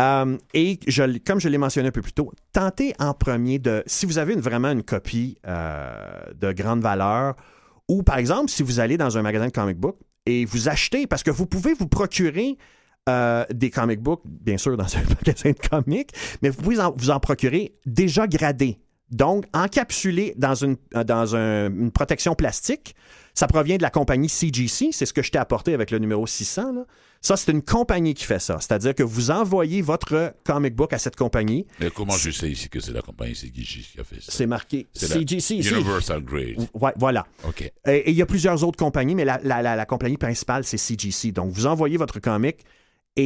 [0.00, 3.82] Euh, et je comme je l'ai mentionné un peu plus tôt, tentez en premier de,
[3.86, 5.92] si vous avez une- vraiment une copie euh,
[6.40, 7.34] de grande valeur,
[7.90, 11.06] ou par exemple, si vous allez dans un magasin de comic book et vous achetez,
[11.06, 12.56] parce que vous pouvez vous procurer
[13.08, 16.10] euh, des comic books, bien sûr, dans un magasin de comics,
[16.42, 18.78] mais vous pouvez vous en procurer déjà gradés.
[19.10, 22.94] Donc, encapsulés dans une, euh, dans un- une protection plastique.
[23.34, 24.90] Ça provient de la compagnie CGC.
[24.92, 26.72] C'est ce que je t'ai apporté avec le numéro 600.
[26.72, 26.84] là.
[27.22, 28.56] Ça, c'est une compagnie qui fait ça.
[28.60, 31.66] C'est-à-dire que vous envoyez votre comic book à cette compagnie.
[31.78, 33.60] Mais comment je sais ici que c'est la compagnie c'est qui
[33.98, 34.32] a fait ça?
[34.32, 35.56] C'est marqué CGC.
[35.56, 36.66] Universal Grade.
[36.72, 37.26] Ouais, voilà.
[37.46, 37.60] OK.
[37.62, 40.64] Et et il y a plusieurs autres compagnies, mais la, la- la- la compagnie principale,
[40.64, 41.32] c'est CGC.
[41.32, 42.64] Donc, vous envoyez votre comic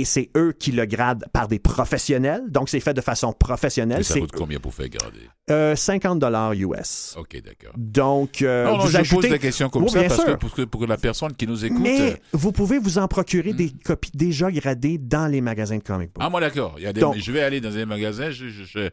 [0.00, 2.42] et c'est eux qui le gradent par des professionnels.
[2.48, 4.04] Donc, c'est fait de façon professionnelle.
[4.04, 5.28] ça coûte combien pour faire grader?
[5.50, 7.14] euh, 50 dollars US.
[7.18, 7.74] OK, d'accord.
[7.76, 9.20] Donc, euh, non, non, vous je ajoutez...
[9.28, 11.46] pose des questions comme Oui, ça parce que, pour, que- pour que la personne qui
[11.46, 11.80] nous écoute...
[11.82, 13.78] Mais euh, vous pouvez vous en procurer des Hmm.
[13.84, 16.22] copies déjà gradées dans les magasins de comic book.
[16.24, 16.76] Ah, moi, d'accord.
[16.76, 17.20] Des...
[17.20, 18.30] Je vais aller dans un magasin.
[18.30, 18.90] Je, je, je-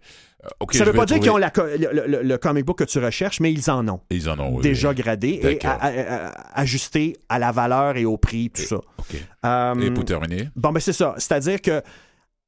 [0.72, 2.80] ça ne veut pas dire trouver- qu'ils ont la co- le, le- le comic book
[2.80, 4.02] que tu recherches, mais ils en ont.
[4.10, 4.96] Ils en ont, oui, déjà oui.
[4.96, 8.80] gradé et à- ajusté à la valeur et au prix, tout ça.
[9.46, 10.50] Euh, Et pour terminer?
[10.56, 11.14] Bon, ben c'est ça.
[11.18, 11.82] C'est-à-dire que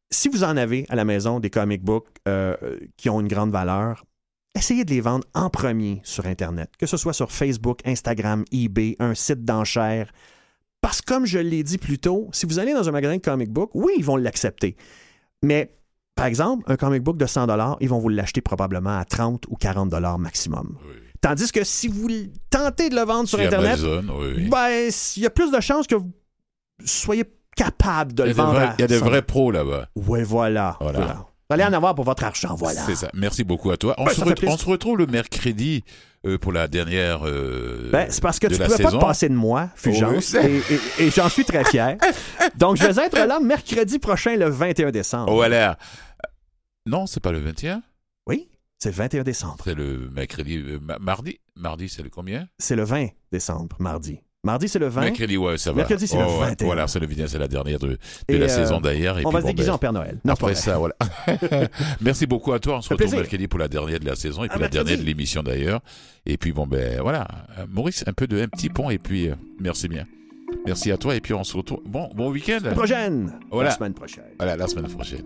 [0.10, 2.56] si vous en avez à la maison des comic books euh,
[2.98, 4.06] qui ont une grande valeur,
[4.56, 8.96] essayez de les vendre en premier sur Internet, que ce soit sur Facebook, Instagram, eBay,
[9.00, 10.12] un site d'enchères.
[10.82, 13.22] Parce que comme je l'ai dit plus tôt, si vous allez dans un magasin de
[13.22, 14.76] comic book, oui, ils vont l'accepter.
[15.41, 15.74] Mais,
[16.16, 17.47] par exemple, un comic book de 100
[17.80, 19.89] ils vont vous l'acheter probablement à 30 ou 40
[20.20, 20.78] maximum.
[20.82, 20.99] Oui, oui.
[21.22, 22.07] Tandis que si vous
[22.49, 24.49] tentez de le vendre sur Internet, oui, oui.
[24.49, 26.11] ben, il y a plus de chances que vous
[26.84, 27.24] soyez
[27.55, 28.74] capable de le vendre.
[28.78, 29.05] il y a des 100.
[29.05, 29.88] vrais pros là-bas.
[29.95, 30.78] Voilà.
[30.80, 30.99] Voilà.
[30.99, 31.26] voilà.
[31.56, 32.82] Vous allez en avoir pour votre argent, voilà.
[32.86, 33.10] C'est ça.
[33.14, 33.93] Merci beaucoup à toi.
[33.97, 35.84] On, Ben, se, on retrouve le mercredi
[36.26, 37.28] euh, pour la dernière.
[37.28, 40.36] euh, Ben, c'est parce que de tu la pouvais pas te passer de moi, Fulgence,
[40.41, 40.62] Oui.
[40.70, 40.74] et,
[41.04, 41.97] et- et j'en suis très fier.
[42.58, 45.34] Donc, je vais être là mercredi prochain, le 21 décembre.
[45.34, 45.78] Voilà.
[46.86, 47.82] Non, c'est pas le 21.
[48.28, 48.49] Oui,
[48.80, 49.58] c'est le 21 décembre.
[49.64, 50.58] C'est le mercredi.
[50.58, 52.47] euh, ma- mardi Mardi, c'est le combien?
[52.58, 54.20] C'est le 20 décembre, mardi.
[54.46, 55.02] Mardi, c'est le 20.
[55.02, 55.78] Mercredi, ouais, ça va.
[55.78, 56.50] Mercredi, c'est le ouais.
[56.50, 56.66] 21.
[56.66, 59.16] Voilà, c'est le 21, c'est la dernière de, de Et, la euh, saison d'ailleurs.
[59.24, 60.20] On puis, va se déguiser ben, en Père Noël.
[60.26, 60.96] Non, Après ça, voilà.
[62.02, 62.76] Merci beaucoup à toi.
[62.78, 63.20] On se retrouve plaisir.
[63.20, 64.84] mercredi pour la dernière de la saison et puis À la mercredi.
[64.84, 65.80] dernière de l'émission d'ailleurs.
[66.26, 67.26] Et puis bon ben voilà,
[67.70, 70.06] Maurice, un peu de un petit pont et puis euh, merci bien.
[70.66, 71.80] Merci à toi et puis on se retrouve.
[71.86, 72.60] Bon bon week-end.
[72.64, 73.39] La prochaine.
[73.50, 73.70] Voilà.
[73.70, 74.26] La semaine prochaine.
[74.39, 75.24] Voilà la semaine prochaine.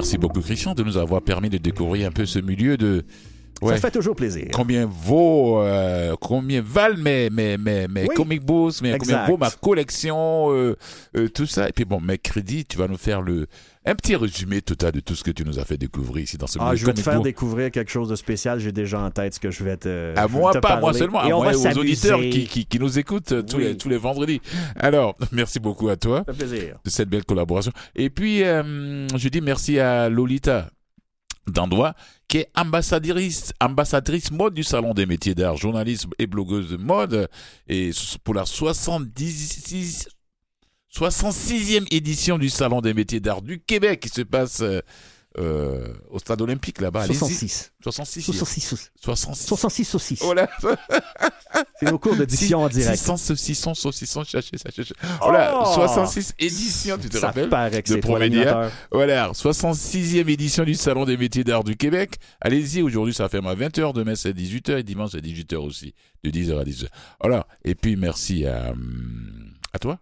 [0.00, 3.04] Merci beaucoup Christian de nous avoir permis de découvrir un peu ce milieu de
[3.62, 3.74] Ouais.
[3.74, 4.48] Ça fait toujours plaisir.
[4.52, 8.14] combien vaut euh, combien valent mes mes mes, mes Oui.
[8.14, 10.76] comic books mais combien vaut ma collection euh,
[11.16, 13.46] euh, tout ça et puis bon mercredi tu vas nous faire le
[13.86, 16.46] un petit résumé total de tout ce que tu nous as fait découvrir ici dans
[16.46, 17.24] ce Ah, je vais te faire book.
[17.24, 18.60] découvrir quelque chose de spécial.
[18.60, 20.12] J'ai déjà en tête ce que je vais te.
[20.18, 20.98] À moi, te pas à moi parler.
[20.98, 23.64] seulement, à Et moi et aux auditeurs qui, qui, qui nous écoutent euh, tous, Oui.
[23.64, 24.42] les, tous les vendredis.
[24.76, 26.76] Alors, merci beaucoup à toi Ça fait plaisir.
[26.84, 27.72] de cette belle collaboration.
[27.96, 30.68] Et puis, euh, je dis merci à Lolita
[31.46, 31.94] Dandois
[32.30, 37.28] qui est ambassadrice, ambassadrice mode du Salon des métiers d'art, journalisme et blogueuse de mode.
[37.66, 37.90] Et
[38.22, 40.08] pour la 76,
[40.94, 44.62] 66e édition du Salon des métiers d'art du Québec qui se passe
[45.38, 47.06] euh, au stade olympique là-bas.
[47.06, 47.72] 66.
[47.82, 48.22] 66.
[48.22, 48.90] 66.
[49.00, 49.46] 66.
[49.46, 50.22] 66 saucisses.
[50.22, 50.48] Voilà.
[51.78, 52.98] C'est nos cours de diction en direct.
[52.98, 54.94] 600 saucissons, saucissons, cherchez, cherchez.
[55.20, 58.70] Voilà, Oh 66 éditions, tu te Ça rappelles paraît que de Promédia.
[58.90, 62.16] Voilà, 66e édition du Salon des métiers d'art du Québec.
[62.40, 66.30] Allez-y, aujourd'hui ça ferme à 20h, demain c'est 18h et dimanche c'est 18h aussi, de
[66.30, 66.86] 10h à 10h.
[67.20, 69.98] Voilà, et puis merci à, hum, à toi.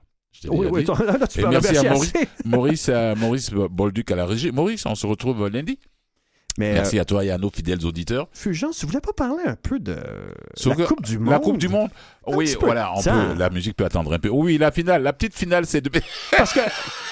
[0.49, 0.85] Oui, oui,
[1.31, 2.13] tu peux merci à Maurice.
[2.45, 4.53] Maurice, à Maurice Bolduc à la régie.
[4.53, 5.79] Maurice, on se retrouve lundi.
[6.59, 8.27] Mais Merci euh, à toi et à nos fidèles auditeurs.
[8.33, 9.97] Fulgence, tu voulais pas parler un peu de
[10.67, 11.31] la Coupe du Monde?
[11.31, 11.89] La Coupe du Monde.
[12.27, 13.29] Oui, voilà, on Tiens.
[13.31, 14.29] peut, la musique peut attendre un peu.
[14.29, 15.89] Oui, la finale, la petite finale, c'est de...
[16.37, 16.61] Parce que,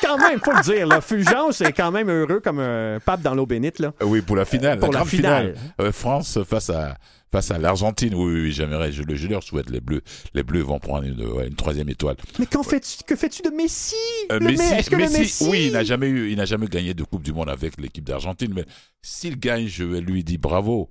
[0.02, 3.36] quand même, faut le dire, là, Fulgence est quand même heureux comme un pape dans
[3.36, 3.92] l'eau bénite, là.
[4.02, 4.80] Oui, pour la finale.
[4.80, 5.54] pour la finale.
[5.80, 6.96] Euh, France face à
[7.36, 8.14] face à l'Argentine.
[8.14, 8.92] Oui, oui, oui, j'aimerais.
[8.92, 9.68] Je, le- je leur souhaite.
[9.68, 10.00] Les Bleus,
[10.32, 12.16] les Bleus vont prendre une, troisième étoile.
[12.38, 13.94] Mais qu'en fais-tu, que fais-tu de Messi?
[14.32, 17.22] Euh, Messi, que Messi, oui, il n'a jamais eu, il n'a jamais gagné de Coupe
[17.22, 18.52] du Monde avec l'équipe d'Argentine.
[18.54, 18.64] Mais
[19.02, 20.90] s'il gagne, je lui dire bravo.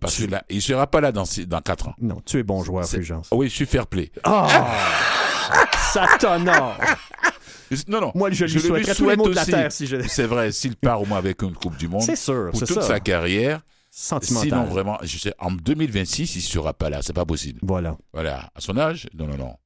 [0.00, 1.94] Parce Tu- que là, il sera pas là dans dans quatre ans.
[2.00, 3.28] Non, tu es bon joueur, Fulgence.
[3.32, 4.10] Oui, je suis fair play.
[4.24, 4.48] Ah!
[5.92, 6.78] Ça t'honore!
[7.86, 8.12] Non, non.
[8.14, 9.50] Moi, je lui le souhaiterais tous les souhaite de la aussi.
[9.50, 9.96] terre si je...
[10.08, 12.72] C'est vrai, s'il part au moins avec une Coupe du Monde C'est sûr, pour toute
[12.72, 12.82] ça.
[12.82, 14.48] sa carrière, Sentimental.
[14.48, 17.02] sinon vraiment, je sais, en 2026, il sera pas là.
[17.02, 17.58] C'est pas possible.
[17.62, 17.98] Voilà.
[18.12, 19.56] Voilà, à son âge, non, non, non.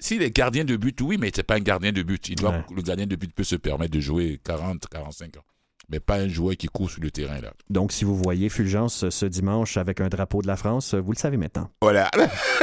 [0.00, 2.28] S'il est gardien de but, oui, mais c'est pas un gardien de but.
[2.28, 2.64] Il doit, Ouais.
[2.74, 5.42] Le gardien de but peut se permettre de jouer 40, 45 ans.
[5.90, 7.52] Mais pas un joueur qui court sur le terrain, là.
[7.70, 11.16] Donc, si vous voyez Fulgence ce dimanche avec un drapeau de la France, vous le
[11.18, 11.70] savez maintenant.
[11.80, 12.10] Voilà.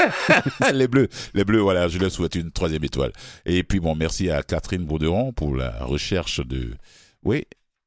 [0.73, 3.11] les Bleus, les Bleus, voilà, je leur souhaite une troisième étoile.
[3.45, 6.75] Et puis, bon, merci à Catherine Bauderon pour la recherche de.
[7.23, 7.45] Oui,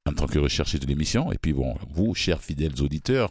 [0.09, 1.33] en tant que recherchiste de l'émission.
[1.33, 3.31] Et puis, bon, vous, chers fidèles auditeurs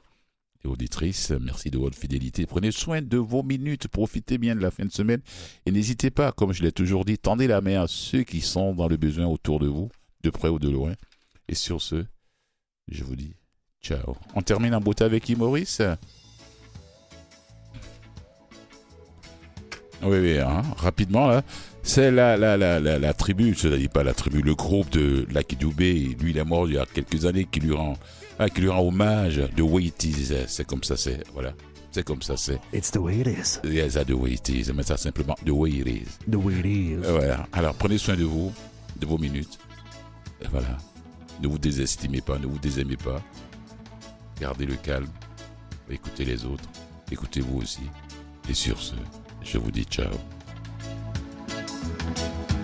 [0.63, 2.45] et auditrices, merci de votre fidélité.
[2.45, 5.21] Prenez soin de vos minutes, profitez bien de la fin de semaine.
[5.65, 8.73] Et n'hésitez pas, comme je l'ai toujours dit, tendez la main à ceux qui sont
[8.73, 9.89] dans le besoin autour de vous,
[10.23, 10.93] de près ou de loin.
[11.47, 12.05] Et sur ce,
[12.87, 13.33] je vous dis
[13.81, 14.15] ciao.
[14.35, 15.81] On termine en beauté avec qui, Maurice
[20.03, 21.43] Oui, oui, hein, rapidement, là.
[21.87, 25.55] C'est la, la, la, la, la tribu, c'est-à-dire pas la tribu, le groupe de Lucky
[25.55, 27.93] Dubé, lui il est mort il y a quelques années, qui lui rend,
[28.39, 30.33] ah, qui lui rend hommage de way it is.
[30.47, 31.53] C'est comme ça, c'est, voilà.
[31.91, 32.59] C'est comme ça, c'est.
[32.73, 33.65] It's the way it is.
[33.65, 34.69] Yes, the way it is.
[34.75, 36.29] Mais ça simplement, the way it is.
[36.29, 36.95] The way it is.
[37.03, 37.47] Voilà.
[37.53, 38.51] Alors prenez soin de vous,
[38.99, 39.57] de vos minutes.
[40.41, 40.77] Et voilà.
[41.41, 43.21] Ne vous désestimez pas, ne vous désaimez pas.
[44.41, 45.07] Gardez le calme.
[45.89, 46.69] Écoutez les autres.
[47.09, 47.83] Écoutez-vous aussi.
[48.49, 48.93] Et sur ce,
[49.41, 50.11] je vous dis ciao.
[51.87, 52.56] Música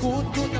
[0.00, 0.57] 孤独。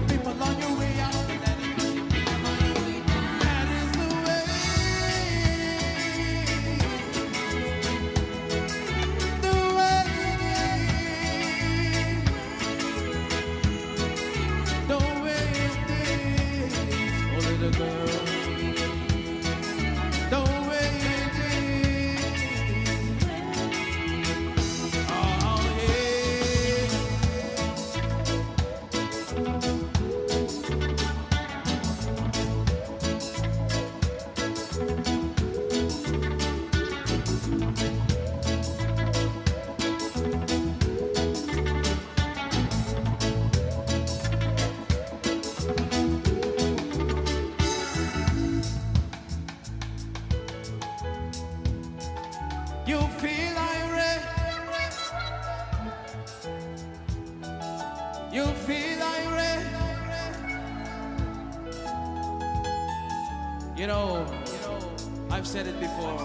[65.49, 66.18] said it before.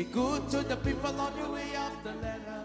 [0.00, 2.59] Be good to the people on your way up the ladder.